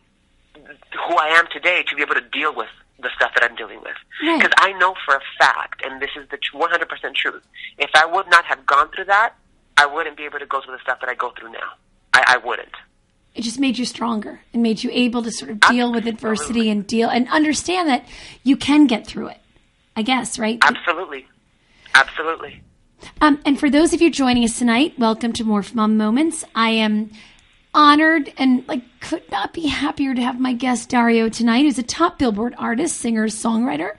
[0.56, 2.68] who I am today to be able to deal with
[3.00, 3.96] the stuff that I'm dealing with.
[4.24, 4.38] Right.
[4.42, 7.44] Because I know for a fact, and this is the 100% truth,
[7.78, 9.34] if I would not have gone through that,
[9.78, 11.74] I wouldn't be able to go through the stuff that I go through now.
[12.14, 12.74] I, I wouldn't.
[13.36, 16.70] it just made you stronger and made you able to sort of deal with adversity
[16.72, 18.04] and deal and understand that
[18.44, 19.38] you can get through it.
[19.98, 20.60] I guess, right?
[20.62, 21.26] Absolutely.
[21.96, 22.62] Absolutely.
[23.20, 26.46] Um, and for those of you joining us tonight, welcome to Morph Mom Moments.
[26.54, 27.10] I am
[27.74, 31.84] honored and like could not be happier to have my guest Dario tonight, who's a
[31.84, 33.96] top Billboard artist, singer, songwriter.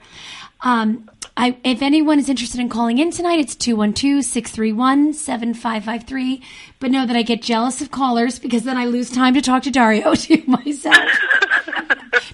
[0.61, 6.41] Um, I, if anyone is interested in calling in tonight, it's 212-631-7553.
[6.79, 9.63] But know that I get jealous of callers because then I lose time to talk
[9.63, 11.11] to Dario to myself.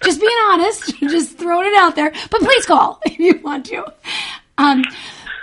[0.04, 2.12] Just being honest, just throwing it out there.
[2.30, 3.86] But please call if you want to.
[4.58, 4.84] Um,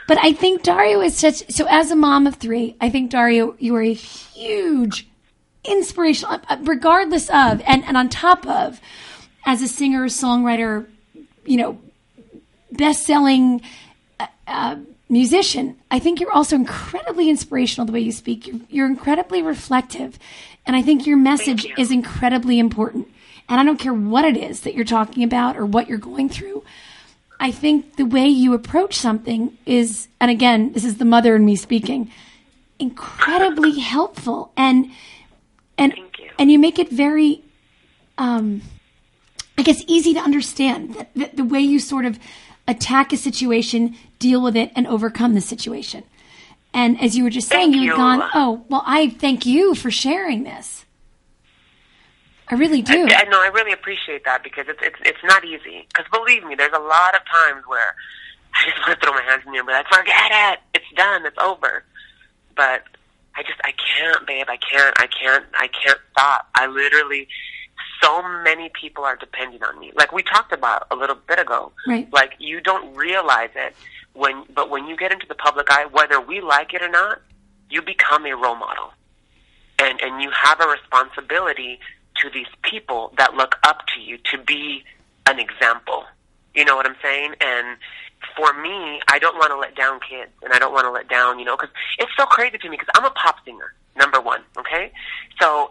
[0.09, 1.51] but I think Dario is such.
[1.51, 5.09] So as a mom of three, I think Dario, you are a huge
[5.65, 8.81] inspirational, uh, regardless of, and, and on top of,
[9.45, 10.87] as a singer, songwriter,
[11.45, 11.81] you know,
[12.71, 13.63] best-selling
[14.19, 14.77] uh, uh,
[15.09, 15.77] musician.
[15.91, 18.47] I think you're also incredibly inspirational the way you speak.
[18.47, 20.19] You're, you're incredibly reflective,
[20.67, 21.75] and I think your message you.
[21.77, 23.09] is incredibly important.
[23.49, 26.29] And I don't care what it is that you're talking about or what you're going
[26.29, 26.65] through.
[27.39, 31.45] I think the way you approach something is, and again, this is the mother in
[31.45, 32.11] me speaking,
[32.79, 34.91] incredibly helpful and
[35.77, 36.31] and you.
[36.39, 37.43] and you make it very,
[38.19, 38.63] um,
[39.59, 42.19] I guess, easy to understand that, that the way you sort of
[42.69, 46.05] attack a situation, deal with it, and overcome the situation.
[46.73, 49.91] And as you were just saying, you had gone, oh, well, I thank you for
[49.91, 50.85] sharing this.
[52.53, 53.07] I really do.
[53.09, 53.41] I, I know.
[53.41, 55.87] I really appreciate that because it's it's it's not easy.
[55.89, 57.97] Because believe me, there's a lot of times where
[58.55, 60.59] I just want to throw my hands in the air and be like, "Forget it.
[60.75, 61.25] It's done.
[61.25, 61.83] It's over."
[62.55, 62.83] But
[63.35, 64.47] I just I can't, babe.
[64.51, 64.95] I can't.
[65.01, 65.47] I can't.
[65.55, 66.47] I can't stop.
[66.55, 67.27] I literally.
[68.03, 69.93] So many people are depending on me.
[69.95, 71.73] Like we talked about a little bit ago.
[71.89, 72.13] Right.
[72.13, 73.75] Like you don't realize it
[74.13, 77.23] when, but when you get into the public eye, whether we like it or not,
[77.71, 78.93] you become a role model
[79.79, 81.81] and and you have a responsibility
[82.23, 84.85] to these people that look up to you to be
[85.27, 86.05] an example.
[86.55, 87.35] You know what I'm saying?
[87.41, 87.77] And
[88.37, 91.09] for me, I don't want to let down kids, and I don't want to let
[91.09, 94.21] down, you know, because it's so crazy to me because I'm a pop singer, number
[94.21, 94.43] one.
[94.57, 94.93] Okay,
[95.41, 95.71] so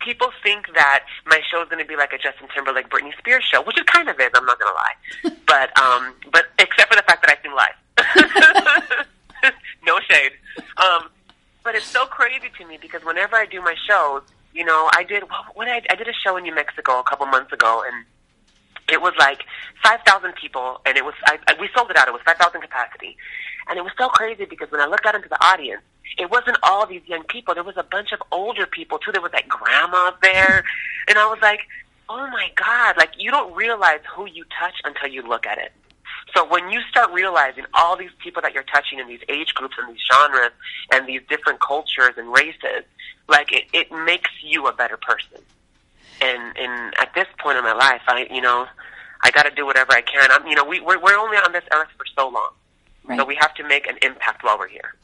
[0.00, 3.44] people think that my show is going to be like a Justin Timberlake, Britney Spears
[3.44, 4.30] show, which it kind of is.
[4.34, 4.94] I'm not going to lie,
[5.46, 7.74] but um, but except for the fact that I sing live.
[9.86, 10.32] no shade.
[10.76, 11.10] Um,
[11.62, 15.04] but it's so crazy to me because whenever I do my shows, you know, I
[15.04, 18.04] did what I, I did a show in New Mexico a couple months ago, and
[18.90, 19.44] it was like
[19.82, 22.08] five thousand people, and it was I, I, we sold it out.
[22.08, 23.16] It was five thousand capacity,
[23.68, 25.82] and it was so crazy because when I looked out into the audience,
[26.18, 27.54] it wasn't all these young people.
[27.54, 29.12] There was a bunch of older people too.
[29.12, 30.64] There was like grandmas there,
[31.08, 31.60] and I was like,
[32.08, 32.96] oh my god!
[32.96, 35.72] Like you don't realize who you touch until you look at it.
[36.34, 39.76] So when you start realizing all these people that you're touching in these age groups
[39.78, 40.52] and these genres
[40.92, 42.84] and these different cultures and races,
[43.28, 45.38] like it, it makes you a better person.
[46.20, 48.66] And and at this point in my life, I you know,
[49.22, 50.30] I got to do whatever I can.
[50.30, 52.50] I'm you know we we're, we're only on this earth for so long,
[53.04, 53.18] Right.
[53.18, 54.94] so we have to make an impact while we're here.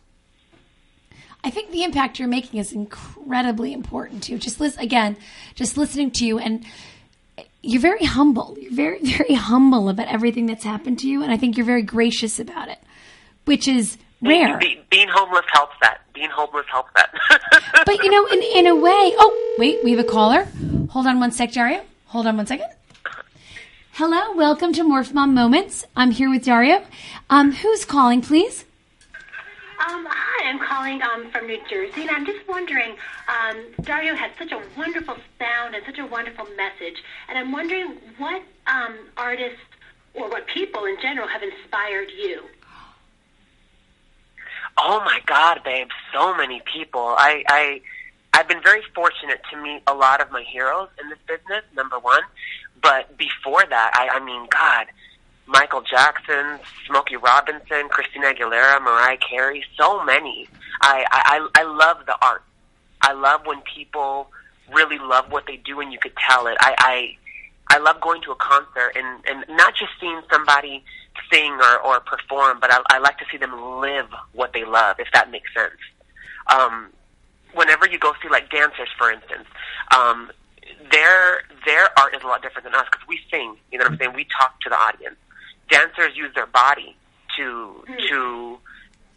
[1.43, 4.37] I think the impact you're making is incredibly important too.
[4.39, 5.17] Just listen again,
[5.55, 6.65] just listening to you, and
[7.67, 8.57] you're very humble.
[8.61, 11.83] You're very, very humble about everything that's happened to you, and I think you're very
[11.83, 12.79] gracious about it,
[13.45, 14.59] which is rare.
[14.59, 16.01] Be, being homeless helps that.
[16.15, 17.13] Being homeless helps that.
[17.85, 19.15] But you know, in in a way.
[19.19, 20.49] Oh, wait, we have a caller.
[20.91, 21.83] Hold on one sec, Dario.
[22.07, 22.69] Hold on one second.
[23.93, 25.87] Hello, welcome to Morph Mom Moments.
[25.97, 26.85] I'm here with Dario.
[27.31, 28.66] Um, who's calling, please?
[29.79, 32.97] Um, hi, I'm calling um, from New Jersey, and I'm just wondering.
[33.29, 37.99] Um, Dario has such a wonderful sound and such a wonderful message, and I'm wondering
[38.17, 39.61] what um, artists
[40.15, 42.43] or what people in general have inspired you.
[44.79, 45.89] Oh my God, babe!
[46.15, 47.15] So many people.
[47.19, 47.81] I, I,
[48.33, 51.65] I've been very fortunate to meet a lot of my heroes in this business.
[51.75, 52.23] Number one,
[52.81, 54.87] but before that, I, I mean, God,
[55.47, 60.49] Michael Jackson, Smokey Robinson, Christina Aguilera, Mariah Carey, so many.
[60.83, 62.43] I, I, I love the art.
[63.01, 64.31] I love when people
[64.73, 66.57] really love what they do, and you could tell it.
[66.61, 66.75] I,
[67.69, 70.85] I, I love going to a concert and and not just seeing somebody
[71.33, 74.97] sing or, or perform, but I, I like to see them live what they love,
[74.99, 75.81] if that makes sense.
[76.49, 76.91] Um,
[77.55, 79.47] whenever you go see like dancers, for instance,
[79.97, 80.31] um,
[80.91, 83.57] their their art is a lot different than us because we sing.
[83.73, 84.13] You know what I'm saying?
[84.15, 85.17] We talk to the audience.
[85.69, 86.97] Dancers use their body
[87.37, 87.95] to hmm.
[88.09, 88.59] to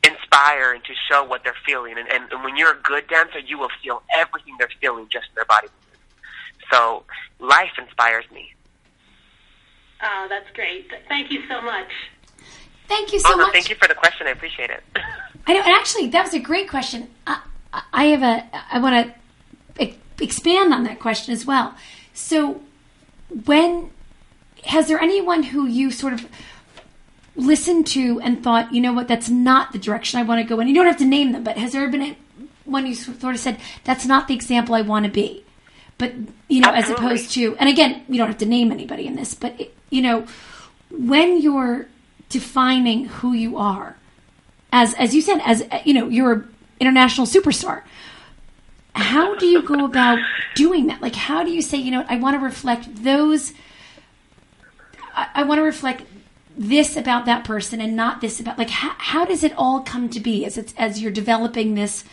[0.03, 1.95] inspire and to show what they're feeling.
[1.97, 5.27] And, and, and when you're a good dancer, you will feel everything they're feeling just
[5.29, 5.67] in their body.
[6.71, 7.03] So
[7.39, 8.53] life inspires me.
[10.01, 10.89] Oh, that's great.
[11.07, 11.89] Thank you so much.
[12.87, 13.53] Thank you so oh no, much.
[13.53, 14.27] thank you for the question.
[14.27, 14.83] I appreciate it.
[15.47, 17.09] I know, and actually, that was a great question.
[17.27, 17.41] I,
[17.93, 19.13] I have a, I want
[19.77, 21.75] to e- expand on that question as well.
[22.13, 22.61] So,
[23.45, 23.91] when
[24.65, 26.27] has there anyone who you sort of
[27.35, 30.59] listened to and thought, you know what, that's not the direction I want to go
[30.59, 30.67] in?
[30.67, 32.15] You don't have to name them, but has there been
[32.65, 35.43] one you sort of said, that's not the example I want to be?
[35.97, 36.13] But
[36.47, 39.33] you know, as opposed to, and again, you don't have to name anybody in this,
[39.33, 40.25] but it, you know,
[40.89, 41.87] when you're
[42.29, 43.97] defining who you are,
[44.71, 47.81] as as you said, as you know, you're an international superstar.
[48.95, 50.19] How do you go about
[50.55, 51.01] doing that?
[51.01, 53.53] Like, how do you say, you know, I want to reflect those?
[55.19, 56.03] I, I want to reflect
[56.57, 60.09] this about that person and not this about like how, how does it all come
[60.09, 62.03] to be as it's as you're developing this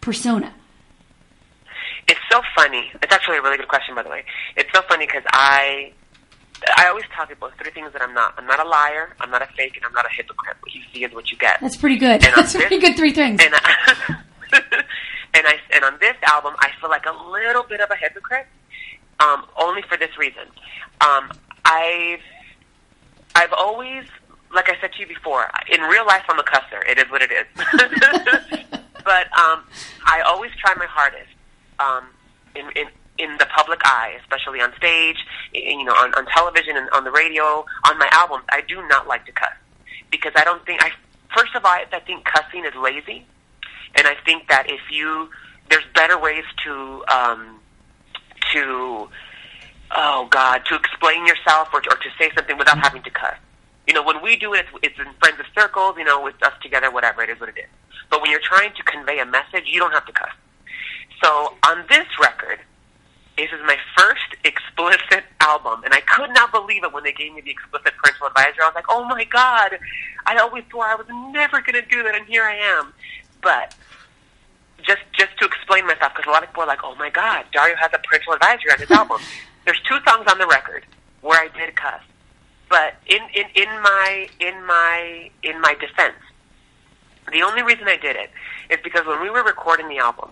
[0.00, 0.52] persona?
[2.08, 2.90] It's so funny.
[3.02, 4.24] It's actually a really good question, by the way.
[4.56, 5.92] It's so funny because I,
[6.76, 8.34] I always tell people three things that I'm not.
[8.38, 9.16] I'm not a liar.
[9.20, 10.56] I'm not a fake, and I'm not a hypocrite.
[10.60, 11.58] What you see is what you get.
[11.60, 12.24] That's pretty good.
[12.24, 12.96] And That's pretty this- good.
[12.96, 13.40] Three things.
[13.44, 14.16] and I,
[15.34, 18.46] and I and on this album, I feel like a little bit of a hypocrite.
[19.18, 20.44] Um, only for this reason.
[21.00, 21.32] Um,
[21.64, 22.20] I've
[23.36, 24.04] I've always,
[24.54, 26.80] like I said to you before, in real life, I'm a cusser.
[26.88, 27.46] It is what it is.
[29.04, 29.62] but um,
[30.06, 31.28] I always try my hardest
[31.78, 32.06] um,
[32.54, 32.86] in, in
[33.18, 35.16] in the public eye, especially on stage,
[35.54, 38.44] you know, on, on television and on the radio, on my albums.
[38.50, 39.52] I do not like to cuss
[40.10, 40.90] because I don't think I.
[41.36, 43.26] First of all, I think cussing is lazy,
[43.94, 45.28] and I think that if you
[45.68, 47.60] there's better ways to um,
[48.52, 49.08] to
[49.94, 53.36] oh God to explain yourself or to, or to say something without having to cuss.
[53.86, 55.96] You know, when we do it, it's, it's in friends of circles.
[55.98, 57.70] You know, with us together, whatever it is, what it is.
[58.10, 60.32] But when you're trying to convey a message, you don't have to cuss.
[61.22, 62.60] So on this record,
[63.36, 67.34] this is my first explicit album, and I could not believe it when they gave
[67.34, 68.62] me the explicit parental advisory.
[68.62, 69.78] I was like, "Oh my god!"
[70.26, 72.92] I always swore I was never going to do that, and here I am.
[73.42, 73.74] But
[74.82, 77.44] just just to explain myself, because a lot of people are like, "Oh my god,
[77.52, 79.20] Dario has a parental advisory on his album."
[79.66, 80.86] There's two songs on the record
[81.20, 82.00] where I did cuss,
[82.70, 86.16] but in in in my in my in my defense,
[87.32, 88.30] the only reason I did it
[88.70, 90.30] is because when we were recording the album,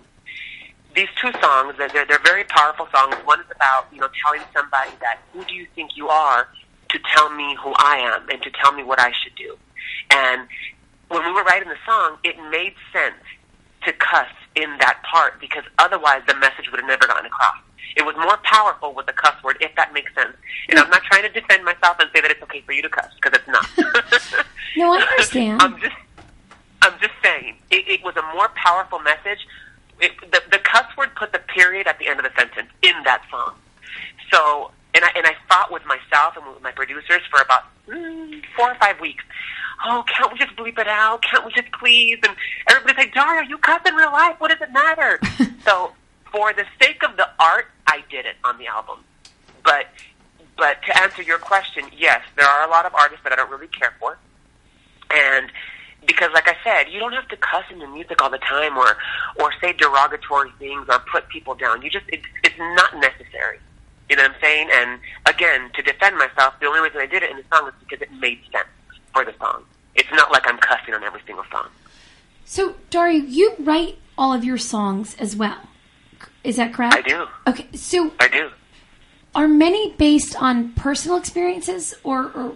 [0.95, 3.17] these two songs, they're, they're, very powerful songs.
[3.25, 6.49] One is about, you know, telling somebody that, who do you think you are
[6.91, 9.57] to tell me who I am and to tell me what I should do.
[10.11, 10.47] And
[11.09, 13.23] when we were writing the song, it made sense
[13.85, 17.57] to cuss in that part because otherwise the message would have never gotten across.
[17.97, 20.37] It was more powerful with the cuss word, if that makes sense.
[20.69, 22.89] And I'm not trying to defend myself and say that it's okay for you to
[22.89, 24.47] cuss, because it's not.
[24.77, 25.63] No, I understand.
[25.63, 25.97] I'm just,
[26.83, 29.47] I'm just saying, it, it was a more powerful message.
[30.01, 32.95] It, the, the cuss word put the period at the end of the sentence in
[33.05, 33.55] that song.
[34.33, 38.43] So, and I and I fought with myself and with my producers for about mm,
[38.57, 39.25] four or five weeks.
[39.87, 41.23] Oh, can't we just bleep it out?
[41.23, 42.19] Can't we just please?
[42.25, 42.35] And
[42.69, 44.37] everybody's like, Dario, you cuss in real life.
[44.39, 45.21] What does it matter?
[45.65, 45.93] so,
[46.33, 48.99] for the sake of the art, I did it on the album.
[49.63, 49.87] But,
[50.57, 53.51] but to answer your question, yes, there are a lot of artists that I don't
[53.51, 54.19] really care for,
[55.11, 55.51] and
[56.07, 58.77] because, like I said, you don't have to cuss in your music all the time,
[58.77, 58.97] or
[59.41, 61.83] or say derogatory things, or put people down.
[61.83, 63.59] You just it's it's not necessary.
[64.11, 64.69] You know what I'm saying?
[64.75, 67.75] And again, to defend myself, the only reason I did it in the song is
[67.81, 68.69] because it made sense
[69.15, 69.65] for the song.
[69.95, 71.69] It's not like I'm cussing on every single song.
[72.45, 75.69] So, Dario, you write all of your songs as well.
[76.45, 76.95] Is that correct?
[76.95, 77.27] I do.
[77.49, 78.51] Okay, so I do.
[79.35, 82.55] are many based on personal experiences, or, or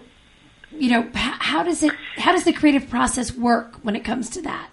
[0.71, 1.91] you know, how does it?
[2.17, 4.69] How does the creative process work when it comes to that?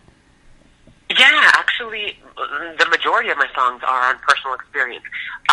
[1.08, 5.04] Yeah, actually, the majority of my songs are on personal experience.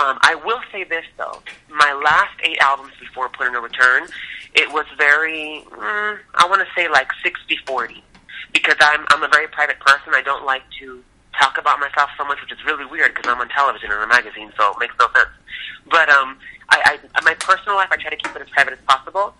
[0.01, 4.07] Um, I will say this though: my last eight albums before Point of No Return,
[4.55, 8.01] it was very, mm, I want to say like 60-40.
[8.51, 10.13] because I'm I'm a very private person.
[10.13, 11.03] I don't like to
[11.39, 14.07] talk about myself so much, which is really weird because I'm on television and a
[14.07, 15.33] magazine, so it makes no sense.
[15.89, 16.37] But um,
[16.69, 19.33] I, I my personal life, I try to keep it as private as possible.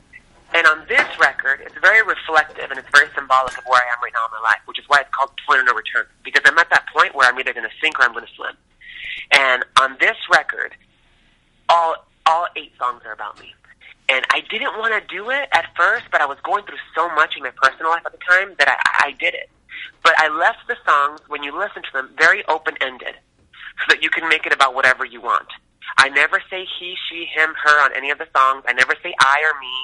[0.54, 3.98] And on this record, it's very reflective and it's very symbolic of where I am
[4.04, 6.06] right now in my life, which is why it's called Point of No Return.
[6.24, 8.34] Because I'm at that point where I'm either going to sink or I'm going to
[8.36, 8.54] swim.
[9.32, 10.76] And on this record,
[11.70, 13.54] all all eight songs are about me.
[14.10, 17.10] And I didn't want to do it at first, but I was going through so
[17.16, 19.50] much in my personal life at the time that I, I did it.
[20.04, 23.16] But I left the songs, when you listen to them, very open ended,
[23.80, 25.48] so that you can make it about whatever you want.
[25.98, 28.64] I never say he, she, him, her on any of the songs.
[28.68, 29.76] I never say I or me.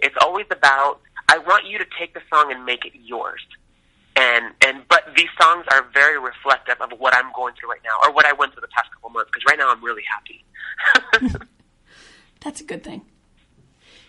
[0.00, 3.40] It's always about I want you to take the song and make it yours.
[4.16, 8.08] And and but these songs are very reflective of what I'm going through right now,
[8.08, 9.30] or what I went through the past couple months.
[9.32, 11.44] Because right now I'm really happy.
[12.40, 13.02] That's a good thing.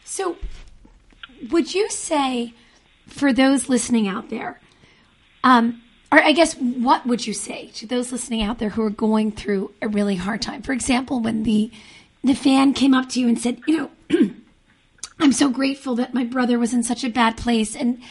[0.04, 0.38] So,
[1.50, 2.54] would you say,
[3.08, 4.60] for those listening out there,
[5.46, 5.82] um,
[6.12, 9.32] or I guess, what would you say to those listening out there who are going
[9.32, 10.64] through a really hard time?
[10.64, 11.72] For example, when the
[12.24, 13.78] the fan came up to you and said, you
[14.10, 14.32] know,
[15.20, 18.02] I'm so grateful that my brother was in such a bad place and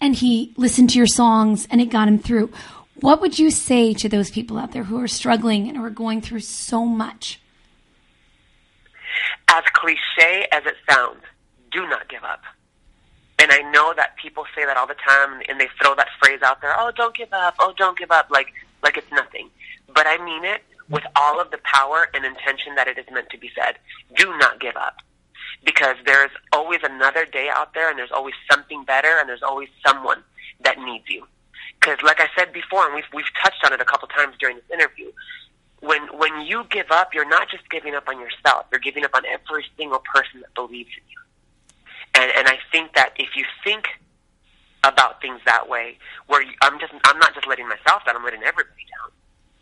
[0.00, 2.50] and he listened to your songs and it got him through.
[2.94, 5.90] What would you say to those people out there who are struggling and who are
[5.90, 7.40] going through so much?
[9.48, 11.20] As cliche as it sounds,
[11.70, 12.42] do not give up.
[13.40, 16.40] And I know that people say that all the time and they throw that phrase
[16.42, 18.48] out there, oh, don't give up, oh, don't give up, like,
[18.82, 19.48] like it's nothing.
[19.94, 23.30] But I mean it with all of the power and intention that it is meant
[23.30, 23.76] to be said.
[24.14, 24.96] Do not give up.
[25.64, 29.68] Because there's always another day out there and there's always something better and there's always
[29.86, 30.22] someone
[30.62, 31.26] that needs you.
[31.80, 34.56] Because like I said before, and we've, we've touched on it a couple times during
[34.56, 35.12] this interview,
[35.80, 39.14] when, when you give up, you're not just giving up on yourself, you're giving up
[39.14, 41.16] on every single person that believes in you.
[42.20, 43.88] And and I think that if you think
[44.84, 45.96] about things that way,
[46.26, 49.10] where you, I'm just I'm not just letting myself down, I'm letting everybody down.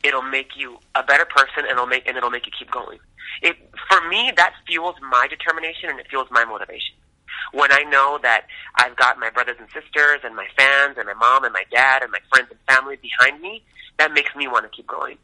[0.03, 2.99] It'll make you a better person, and it'll make and it'll make you keep going.
[3.43, 3.57] It
[3.89, 6.97] for me that fuels my determination and it fuels my motivation.
[7.53, 11.15] When I know that I've got my brothers and sisters and my fans and my
[11.15, 13.63] mom and my dad and my friends and family behind me,
[13.99, 15.17] that makes me want to keep going.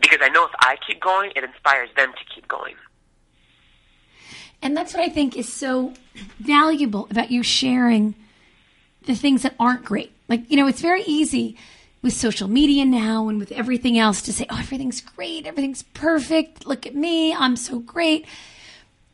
[0.00, 2.74] Because I know if I keep going, it inspires them to keep going.
[4.62, 5.94] And that's what I think is so
[6.38, 8.14] valuable about you sharing
[9.06, 10.12] the things that aren't great.
[10.28, 11.56] Like, you know, it's very easy
[12.02, 16.66] with social media now and with everything else to say, oh, everything's great, everything's perfect,
[16.66, 18.26] look at me, I'm so great.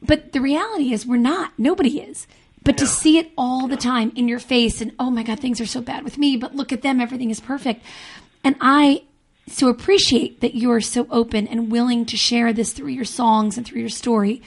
[0.03, 1.53] But the reality is, we're not.
[1.59, 2.26] Nobody is.
[2.62, 5.61] But to see it all the time in your face and, oh my God, things
[5.61, 7.82] are so bad with me, but look at them, everything is perfect.
[8.44, 9.03] And I
[9.49, 13.64] so appreciate that you're so open and willing to share this through your songs and
[13.64, 14.42] through your story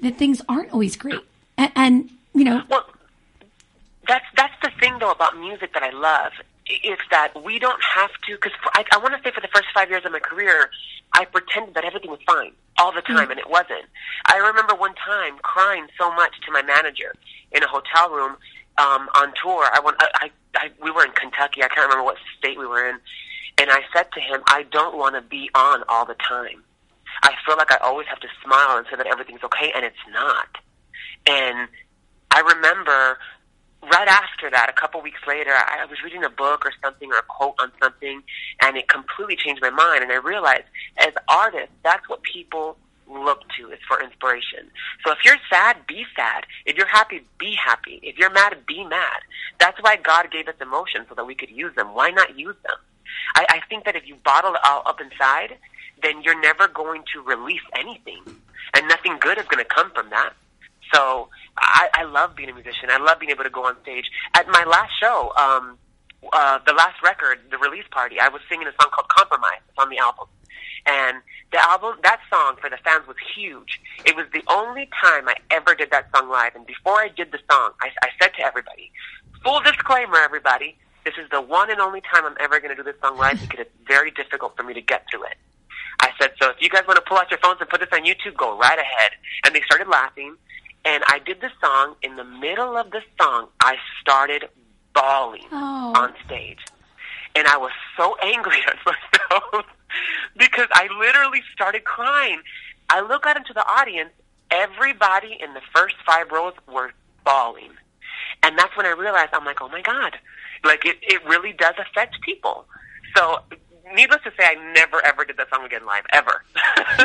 [0.00, 1.20] that things aren't always great.
[1.56, 2.86] And, and you know, Well,
[4.06, 6.32] that's that's the thing though about music that I love
[6.84, 9.66] is that we don't have to because I, I want to say for the first
[9.74, 10.70] five years of my career,
[11.14, 13.86] I pretended that everything was fine all the time, and it wasn't.
[14.26, 17.14] I remember one time crying so much to my manager
[17.52, 18.36] in a hotel room
[18.76, 19.68] um, on tour.
[19.72, 19.96] I went.
[20.00, 21.62] I, I, I we were in Kentucky.
[21.62, 22.98] I can't remember what state we were in,
[23.58, 26.62] and I said to him, "I don't want to be on all the time."
[27.22, 29.96] I feel like I always have to smile and say that everything's okay, and it's
[30.12, 30.48] not.
[31.26, 31.68] And
[32.30, 33.18] I remember
[33.82, 37.18] right after that, a couple weeks later, I was reading a book or something or
[37.18, 38.22] a quote on something,
[38.62, 40.02] and it completely changed my mind.
[40.02, 40.64] And I realized,
[40.98, 42.76] as artists, that's what people
[43.10, 44.70] look to is for inspiration.
[45.04, 46.44] So if you're sad, be sad.
[46.66, 48.00] If you're happy, be happy.
[48.02, 49.20] If you're mad, be mad.
[49.58, 51.94] That's why God gave us emotions so that we could use them.
[51.94, 52.76] Why not use them?
[53.34, 55.56] I, I think that if you bottle it all up inside,
[56.02, 58.22] then you're never going to release anything,
[58.74, 60.32] and nothing good is going to come from that.
[60.92, 61.28] So
[61.58, 62.90] I, I love being a musician.
[62.90, 64.06] I love being able to go on stage.
[64.34, 65.78] At my last show, um,
[66.32, 69.78] uh, the last record, the release party, I was singing a song called "Compromise" It's
[69.78, 70.26] on the album,
[70.86, 71.18] and
[71.52, 73.80] the album, that song for the fans was huge.
[74.04, 76.54] It was the only time I ever did that song live.
[76.54, 78.90] And before I did the song, I, I said to everybody,
[79.42, 82.82] "Full disclaimer, everybody." This is the one and only time I'm ever going to do
[82.82, 85.38] this song live because it's very difficult for me to get through it.
[86.00, 87.88] I said, so if you guys want to pull out your phones and put this
[87.92, 89.12] on YouTube, go right ahead.
[89.44, 90.36] And they started laughing.
[90.84, 91.96] And I did the song.
[92.02, 94.48] In the middle of the song, I started
[94.94, 95.92] bawling Oh.
[95.96, 96.58] on stage.
[97.34, 99.64] And I was so angry at myself
[100.36, 102.40] because I literally started crying.
[102.90, 104.10] I look out into the audience.
[104.50, 106.92] Everybody in the first five rows were
[107.24, 107.70] bawling.
[108.42, 110.16] And that's when I realized, I'm like, oh my God.
[110.64, 112.66] Like, it, it really does affect people.
[113.16, 113.40] So,
[113.94, 116.42] needless to say, I never ever did that song again live, ever.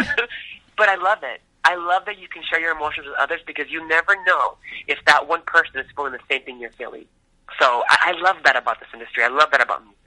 [0.78, 1.42] but I love it.
[1.66, 4.58] I love that you can share your emotions with others because you never know
[4.88, 7.06] if that one person is feeling the same thing you're feeling.
[7.60, 9.24] So I, I love that about this industry.
[9.24, 9.98] I love that about music.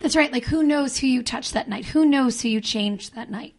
[0.00, 0.30] that's right.
[0.32, 1.86] Like, who knows who you touched that night?
[1.86, 3.54] Who knows who you changed that night?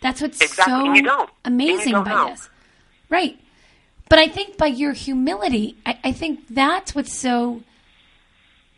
[0.00, 1.30] That's what's Exactly, so you don't.
[1.44, 2.28] And you amazing don't by know.
[2.30, 2.48] this.
[3.08, 3.38] Right.
[4.08, 7.62] But I think by your humility, I, I think that's what's so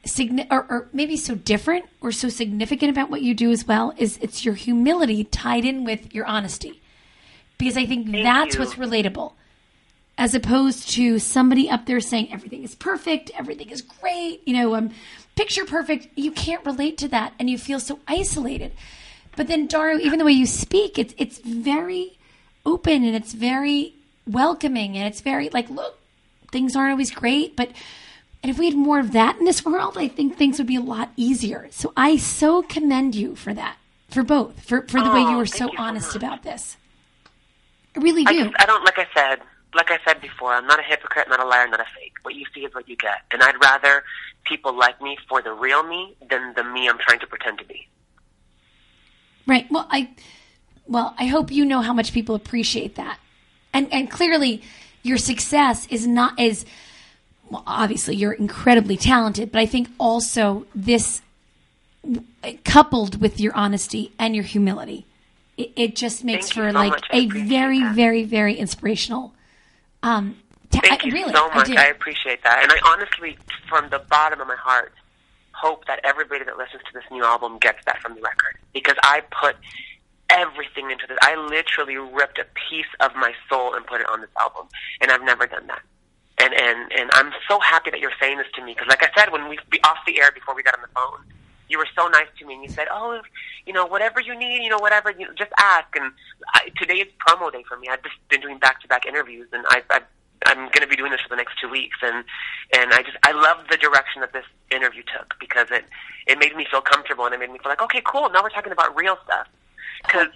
[0.06, 3.92] signi- or, or maybe so different or so significant about what you do as well
[3.96, 6.80] is it's your humility tied in with your honesty.
[7.58, 8.60] Because I think that's you.
[8.60, 9.32] what's relatable.
[10.16, 14.74] As opposed to somebody up there saying everything is perfect, everything is great, you know,
[14.74, 14.90] um,
[15.36, 16.08] picture perfect.
[16.14, 18.72] You can't relate to that and you feel so isolated.
[19.36, 22.18] But then Dario, even the way you speak, it's it's very
[22.64, 23.94] open and it's very
[24.26, 25.98] welcoming and it's very like, look,
[26.50, 27.70] things aren't always great, but
[28.44, 30.76] and if we had more of that in this world, I think things would be
[30.76, 31.66] a lot easier.
[31.70, 33.78] So I so commend you for that,
[34.10, 36.16] for both, for for the way you Oh, were so you honest much.
[36.16, 36.76] about this.
[37.96, 38.44] I really I do.
[38.44, 39.40] just I don't like I said
[39.74, 42.12] like I said before, I'm not a hypocrite, not a liar, not a fake.
[42.20, 43.22] What you see is what you get.
[43.32, 44.04] And I'd rather
[44.44, 47.64] people like me for the real me than the me I'm trying to pretend to
[47.64, 47.88] be.
[49.46, 49.66] Right.
[49.70, 50.10] Well, I
[50.86, 53.18] well, I hope you know how much people appreciate that.
[53.72, 54.60] And and clearly
[55.02, 56.66] your success is not is
[57.50, 61.22] well, obviously you're incredibly talented, but I think also this
[62.64, 65.06] coupled with your honesty and your humility,
[65.56, 67.06] it, it just makes Thank for so like much.
[67.12, 67.94] I a very, that.
[67.94, 69.32] very, very inspirational.
[70.02, 70.36] Um,
[70.70, 71.66] ta- Thank I- you really, so much.
[71.68, 71.74] do.
[71.76, 72.62] I, appreciate that.
[72.62, 73.38] And I honestly,
[73.68, 74.92] from the bottom of my heart,
[75.52, 78.56] hope that everybody that listens to this new album gets that from the record.
[78.74, 79.56] Because I put
[80.28, 81.16] everything into this.
[81.22, 84.66] I literally ripped a piece of my soul and put it on this album.
[85.00, 85.80] And I've never done that.
[86.38, 88.74] And, and, and I'm so happy that you're saying this to me.
[88.74, 90.88] Because like I said, when we be off the air before we got on the
[90.88, 91.24] phone,
[91.68, 93.20] you were so nice to me, and you said, "Oh,
[93.66, 96.12] you know, whatever you need, you know, whatever, you just ask." And
[96.54, 97.88] I, today is promo day for me.
[97.88, 100.00] I've just been doing back-to-back interviews, and I, I,
[100.46, 101.96] I'm going to be doing this for the next two weeks.
[102.02, 102.24] And
[102.76, 105.84] and I just I love the direction that this interview took because it
[106.26, 108.28] it made me feel comfortable, and it made me feel like, okay, cool.
[108.30, 109.48] Now we're talking about real stuff.
[109.48, 110.28] Oh, because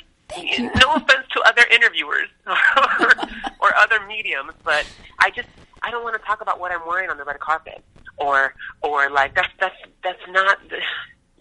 [0.59, 0.71] you.
[0.75, 3.13] no offense to other interviewers or,
[3.61, 4.87] or other mediums, but
[5.19, 5.49] I just
[5.83, 7.83] I don't want to talk about what I'm wearing on the red carpet
[8.17, 10.59] or or like that's that's that's not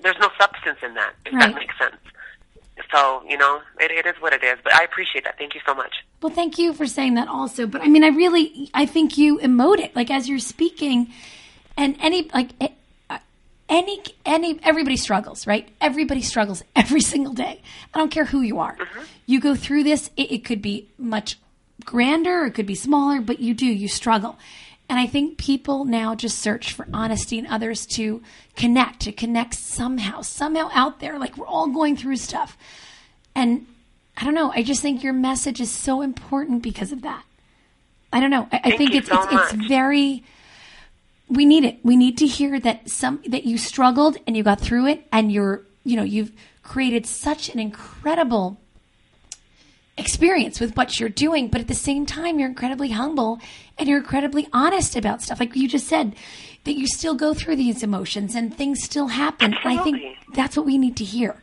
[0.02, 1.42] there's no substance in that if Right.
[1.48, 1.96] that makes sense.
[2.94, 5.38] So you know it, it is what it is, but I appreciate that.
[5.38, 5.94] Thank you so much.
[6.22, 7.66] Well, thank you for saying that also.
[7.68, 11.12] But I mean, I really, I think you emote it like as you're speaking,
[11.76, 12.52] and any like
[13.10, 13.18] uh,
[13.68, 15.68] any any everybody struggles, right?
[15.82, 17.62] Everybody struggles every single day.
[17.94, 18.78] I don't care who you are.
[19.26, 20.10] You go through this.
[20.16, 21.38] It, it could be much
[21.86, 23.65] grander, it could be smaller, but you do.
[23.65, 24.38] You struggle.
[24.89, 28.21] And I think people now just search for honesty and others to
[28.55, 31.19] connect, to connect somehow, somehow out there.
[31.19, 32.57] Like we're all going through stuff.
[33.36, 33.67] And
[34.15, 34.51] I don't know.
[34.51, 37.23] I just think your message is so important because of that.
[38.11, 38.47] I don't know.
[38.51, 40.23] I, I think it's so it's, it's very.
[41.30, 41.80] We need it.
[41.84, 45.32] We need to hear that some that you struggled and you got through it, and
[45.32, 46.32] you're you know you've
[46.63, 48.59] created such an incredible
[49.98, 53.39] experience with what you're doing, but at the same time you're incredibly humble
[53.78, 55.39] and you're incredibly honest about stuff.
[55.39, 56.16] Like you just said,
[56.64, 59.54] that you still go through these emotions and things still happen.
[59.54, 61.41] And I think that's what we need to hear.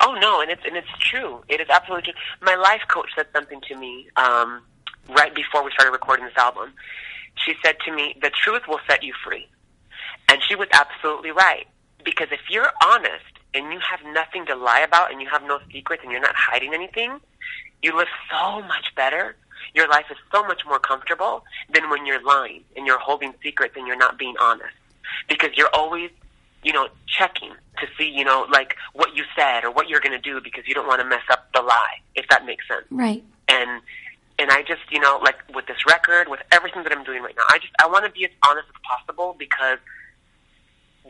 [0.00, 1.42] Oh no, and it's and it's true.
[1.48, 2.20] It is absolutely true.
[2.42, 4.62] My life coach said something to me um,
[5.08, 6.72] right before we started recording this album.
[7.34, 9.46] She said to me, "The truth will set you free,"
[10.28, 11.66] and she was absolutely right.
[12.04, 15.58] Because if you're honest and you have nothing to lie about, and you have no
[15.72, 17.18] secrets, and you're not hiding anything,
[17.82, 19.36] you live so much better.
[19.74, 23.74] Your life is so much more comfortable than when you're lying and you're holding secrets
[23.76, 24.74] and you're not being honest.
[25.28, 26.10] Because you're always
[26.66, 30.12] you know, checking to see, you know, like what you said or what you're going
[30.12, 32.84] to do because you don't want to mess up the lie, if that makes sense.
[32.90, 33.22] Right.
[33.48, 33.80] And
[34.38, 37.34] and I just, you know, like with this record, with everything that I'm doing right
[37.36, 39.78] now, I just I want to be as honest as possible because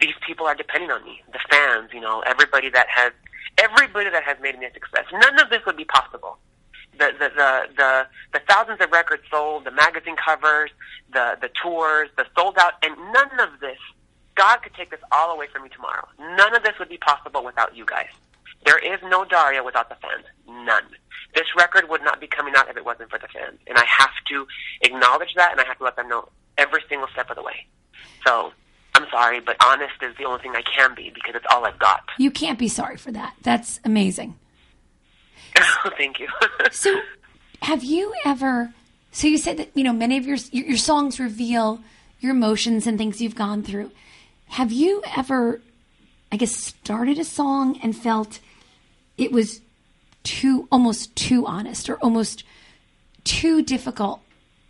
[0.01, 3.12] these people are depending on me, the fans, you know, everybody that has
[3.59, 5.05] everybody that has made me a success.
[5.12, 6.38] None of this would be possible.
[6.92, 10.70] The the the the, the thousands of records sold, the magazine covers,
[11.12, 13.78] the the tours, the sold out, and none of this.
[14.34, 16.07] God could take this all away from me tomorrow.
[16.18, 18.11] None of this would be possible without you guys.
[18.66, 20.24] There is no Dario without the fans.
[20.47, 20.84] None.
[21.34, 23.59] This record would not be coming out if it wasn't for the fans.
[23.66, 24.47] And I have to
[24.82, 26.28] acknowledge that and I have to let them know
[26.59, 27.66] every single step of the way.
[28.26, 28.53] So,
[28.97, 31.78] I'm sorry, but honest is the only thing I can be because it's all I've
[31.78, 32.03] got.
[32.16, 33.34] You can't be sorry for that.
[33.42, 34.36] That's amazing.
[35.97, 36.28] Thank you.
[36.72, 37.01] So,
[37.62, 38.72] have you ever?
[39.12, 41.80] So you said that you know many of your your, your songs reveal
[42.20, 43.92] your emotions and things you've gone through.
[44.49, 45.61] Have you ever,
[46.32, 48.40] I guess, started a song and felt
[49.16, 49.61] it was
[50.24, 52.42] too almost too honest or almost
[53.24, 54.20] too difficult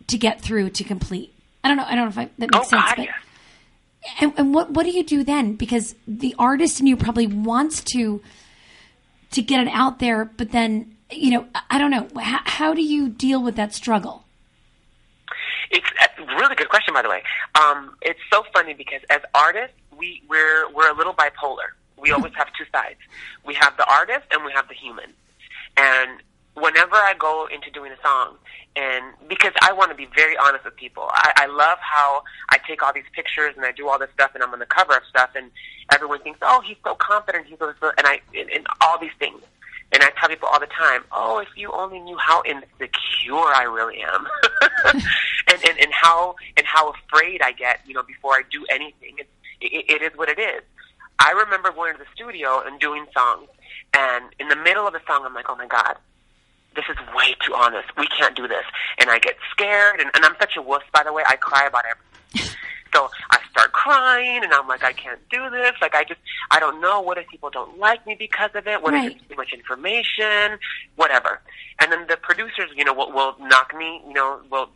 [0.07, 1.33] to get through to complete?
[1.63, 1.85] I don't know.
[1.85, 2.83] I don't know if I, that oh, makes sense.
[2.83, 3.15] God, but yes.
[4.19, 5.55] And, and what what do you do then?
[5.55, 8.21] Because the artist in you probably wants to
[9.31, 12.81] to get it out there, but then you know I- don't know how, how do
[12.81, 14.23] you deal with that struggle?
[15.69, 15.85] It's
[16.17, 17.23] a really good question, by the way.
[17.59, 21.75] Um, it's so funny because as artists, we we're we're a little bipolar.
[21.99, 22.99] We always have two sides.
[23.45, 25.13] We have the artist and we have the human.
[25.75, 26.21] And
[26.59, 28.35] whenever I go into doing a song,
[28.75, 32.57] and because I want to be very honest with people, I, I love how I
[32.67, 34.95] take all these pictures and I do all this stuff, and I'm on the cover
[34.95, 35.51] of stuff, and
[35.91, 39.41] everyone thinks, oh, he's so confident, he's so, and I, and, and all these things.
[39.93, 43.63] And I tell people all the time, oh, if you only knew how insecure I
[43.63, 44.27] really am,
[45.47, 49.15] and, and and how and how afraid I get, you know, before I do anything.
[49.19, 49.27] It,
[49.61, 50.61] it, it is what it is.
[51.19, 53.47] I remember going to the studio and doing songs,
[53.93, 55.95] and in the middle of the song, I'm like, oh my god,
[56.77, 57.89] this is way too honest.
[57.97, 58.63] We can't do this.
[58.99, 61.23] And I get scared, and, and I'm such a wuss, by the way.
[61.27, 62.55] I cry about everything.
[62.93, 65.73] so I start crying, and I'm like, I can't do this.
[65.81, 66.19] Like, I just,
[66.51, 67.01] I don't know.
[67.01, 68.81] What if people don't like me because of it?
[68.81, 69.11] What Right.
[69.11, 70.59] if it's too much information?
[70.95, 71.41] Whatever.
[71.81, 74.69] And then the producers, you know, will, will knock me, you know, will,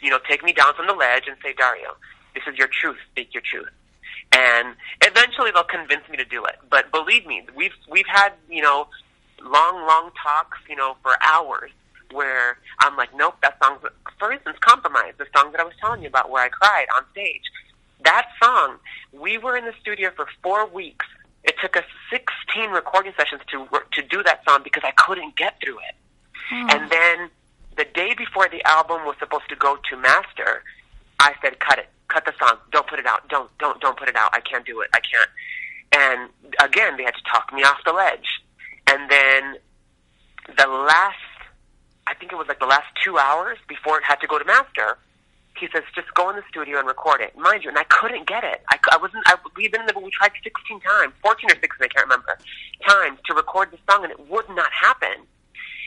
[0.00, 1.96] you know, take me down from the ledge and say, Dario,
[2.34, 2.98] this is your truth.
[3.12, 3.68] Speak your truth
[4.32, 6.56] and eventually they'll convince me to do it.
[6.68, 8.88] But believe me, we've we've had you know
[9.42, 11.70] long long talks you know for hours
[12.12, 13.80] where I'm like, nope, that song's
[14.18, 17.04] for instance, compromise, the song that I was telling you about where I cried on
[17.12, 17.42] stage.
[18.04, 18.76] That song,
[19.12, 21.06] we were in the studio for four weeks.
[21.44, 25.56] It took us 16 recording sessions to to do that song because I couldn't get
[25.62, 25.94] through it.
[26.48, 26.70] Hmm.
[26.70, 27.30] And then
[27.76, 30.62] the day before the album was supposed to go to master,
[31.20, 32.58] I said, "Cut it, cut the song.
[32.72, 33.28] Don't put it out.
[33.28, 34.30] Don't, don't, don't put it out.
[34.32, 34.88] I can't do it.
[34.94, 35.30] I can't."
[35.92, 36.30] And
[36.60, 38.42] again, they had to talk me off the ledge.
[38.88, 39.56] And then
[40.56, 41.16] the last,
[42.06, 44.44] I think it was like the last two hours before it had to go to
[44.44, 44.98] master,
[45.58, 48.26] he says, "Just go in the studio and record it." Mind you, and I couldn't
[48.26, 48.62] get it.
[48.70, 49.22] I, I wasn't.
[49.26, 49.98] I, we've been in the.
[49.98, 52.38] We tried 16 times, 14 or 16, I can't remember,
[52.86, 55.24] times to record the song, and it would not happen.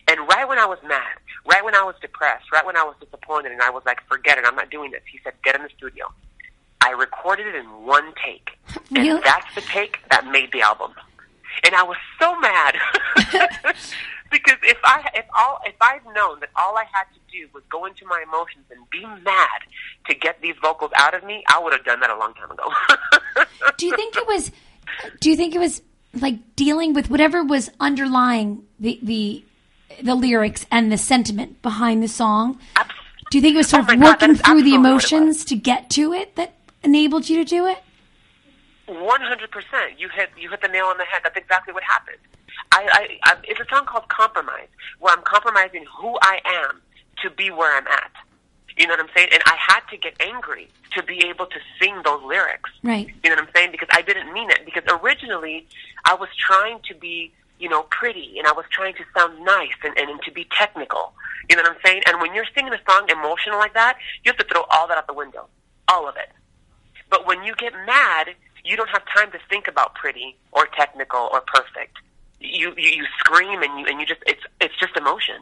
[0.07, 2.95] And right when I was mad, right when I was depressed, right when I was
[2.99, 5.63] disappointed, and I was like, "Forget it, I'm not doing this," he said, "Get in
[5.63, 6.11] the studio."
[6.81, 8.57] I recorded it in one take,
[8.95, 10.93] and that's the take that made the album.
[11.63, 12.75] And I was so mad
[14.31, 17.63] because if I if all if I'd known that all I had to do was
[17.69, 19.61] go into my emotions and be mad
[20.07, 22.51] to get these vocals out of me, I would have done that a long time
[22.51, 22.71] ago.
[23.77, 24.51] Do you think it was?
[25.19, 25.81] Do you think it was
[26.13, 29.43] like dealing with whatever was underlying the the
[30.01, 32.59] the lyrics and the sentiment behind the song?
[33.31, 35.55] Do you think it was sort Oh of working is through the absolutely emotions to
[35.55, 37.83] get to it that enabled you to do it?
[38.89, 39.99] One hundred percent.
[39.99, 41.21] You hit you hit the nail on the head.
[41.23, 42.17] That's exactly what happened.
[42.71, 44.67] I, I, I it's a song called "Compromise,"
[44.99, 46.81] where I'm compromising who I am
[47.21, 48.11] to be where I'm at.
[48.77, 49.29] You know what I'm saying?
[49.31, 52.71] And I had to get angry to be able to sing those lyrics.
[52.81, 53.13] Right.
[53.23, 53.71] You know what I'm saying?
[53.71, 54.65] Because I didn't mean it.
[54.65, 55.67] Because originally,
[56.05, 59.75] I was trying to be, you know, pretty, and I was trying to sound nice
[59.83, 61.13] and, and, and to be technical.
[61.49, 62.03] You know what I'm saying?
[62.07, 64.97] And when you're singing a song emotional like that, you have to throw all that
[64.97, 65.47] out the window,
[65.89, 66.29] all of it.
[67.09, 68.29] But when you get mad,
[68.63, 71.97] you don't have time to think about pretty or technical or perfect.
[72.39, 75.35] You you, you scream and you and you just it's it's just emotion.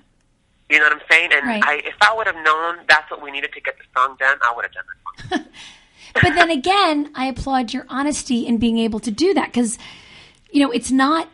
[0.70, 1.30] You know what I'm saying?
[1.34, 1.64] And Right.
[1.64, 4.38] I, if I would have known that's what we needed to get the song done,
[4.42, 4.84] I would have done
[5.30, 5.46] song.
[6.22, 9.78] But then again, I applaud your honesty in being able to do that because,
[10.52, 11.30] you know, it's not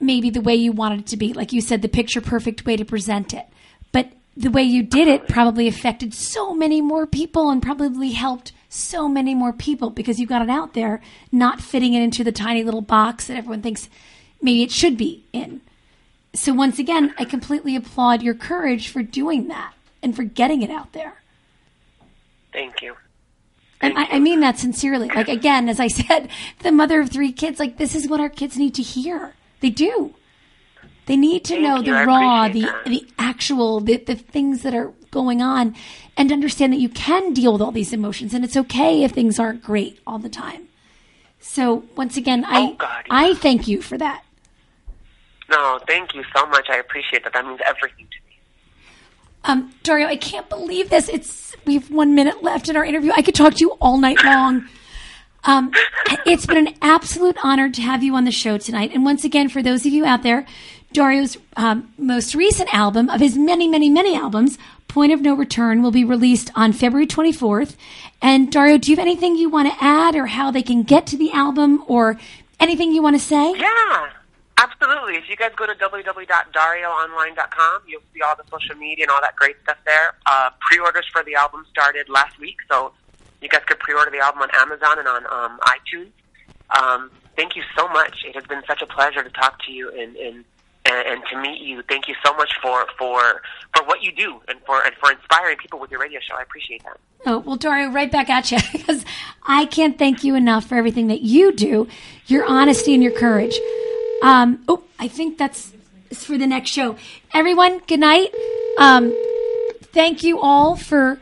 [0.00, 1.32] maybe the way you wanted it to be.
[1.32, 3.46] Like you said, the picture perfect way to present it.
[3.90, 8.52] But the way you did it probably affected so many more people and probably helped
[8.72, 11.00] so many more people because you've got it out there,
[11.30, 13.88] not fitting it into the tiny little box that everyone thinks
[14.40, 15.60] maybe it should be in.
[16.34, 20.70] So once again, I completely applaud your courage for doing that and for getting it
[20.70, 21.22] out there.
[22.52, 22.96] Thank you.
[23.82, 25.08] And I, I mean that sincerely.
[25.08, 26.28] Like again, as I said,
[26.60, 29.34] the mother of three kids, like this is what our kids need to hear.
[29.60, 30.14] They do.
[31.06, 31.82] They need to Thank know you.
[31.82, 32.84] the I raw, the that.
[32.86, 35.74] the actual, the, the things that are going on,
[36.16, 39.38] and understand that you can deal with all these emotions, and it's okay if things
[39.38, 40.68] aren't great all the time.
[41.40, 43.14] So once again, I Oh, God, yeah.
[43.14, 44.24] I thank you for that.
[45.50, 46.68] No, thank you so much.
[46.70, 47.32] I appreciate that.
[47.34, 48.38] That means everything to me.
[49.44, 51.08] Um, Dario, I can't believe this.
[51.08, 53.12] It's we have one minute left in our interview.
[53.14, 54.68] I could talk to you all night long.
[55.44, 55.72] Um,
[56.26, 58.92] it's been an absolute honor to have you on the show tonight.
[58.94, 60.46] And once again, for those of you out there,
[60.92, 64.58] Dario's um, most recent album of his many, many, many albums,
[64.92, 67.76] Point of No Return, will be released on February 24th.
[68.20, 71.06] And Dario, do you have anything you want to add or how they can get
[71.06, 72.18] to the album or
[72.60, 73.54] anything you want to say?
[73.56, 74.10] Yeah,
[74.58, 75.14] absolutely.
[75.14, 79.34] If you guys go to www.darioonline.com, you'll see all the social media and all that
[79.34, 80.12] great stuff there.
[80.26, 82.92] Uh, pre-orders for the album started last week, so
[83.40, 86.10] you guys could pre-order the album on Amazon and on um, iTunes.
[86.78, 88.24] Um, thank you so much.
[88.26, 90.44] It has been such a pleasure to talk to you and, and
[90.92, 91.82] and, and to meet you.
[91.88, 93.42] Thank you so much for, for
[93.74, 96.36] for what you do and for and for inspiring people with your radio show.
[96.36, 96.98] I appreciate that.
[97.26, 99.04] Oh well, Dario, right back at you because
[99.46, 101.88] I can't thank you enough for everything that you do,
[102.26, 103.58] your honesty and your courage.
[104.22, 105.72] Um, oh, I think that's
[106.12, 106.96] for the next show.
[107.32, 108.32] Everyone, good night.
[108.78, 109.16] Um,
[109.92, 111.18] thank you all for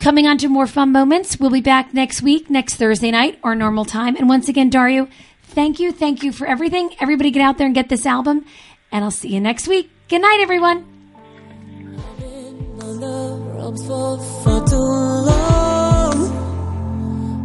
[0.00, 1.38] coming on to more fun moments.
[1.38, 4.16] We'll be back next week, next Thursday night, our normal time.
[4.16, 5.08] And once again, Dario,
[5.42, 6.94] thank you, thank you for everything.
[7.00, 8.44] Everybody, get out there and get this album
[8.92, 9.90] and I'll see you next week.
[10.08, 10.84] Good night, everyone.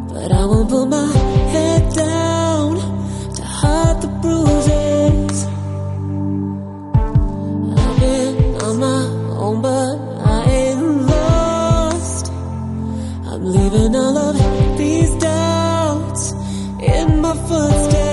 [0.10, 1.08] But I won't put my
[1.52, 2.76] head down
[3.36, 5.46] to hide the bruises.
[7.82, 9.04] I've been on my
[9.44, 10.82] own, but I ain't
[11.12, 12.32] lost.
[13.28, 16.32] I'm leaving all of these doubts
[16.82, 18.13] in my footsteps.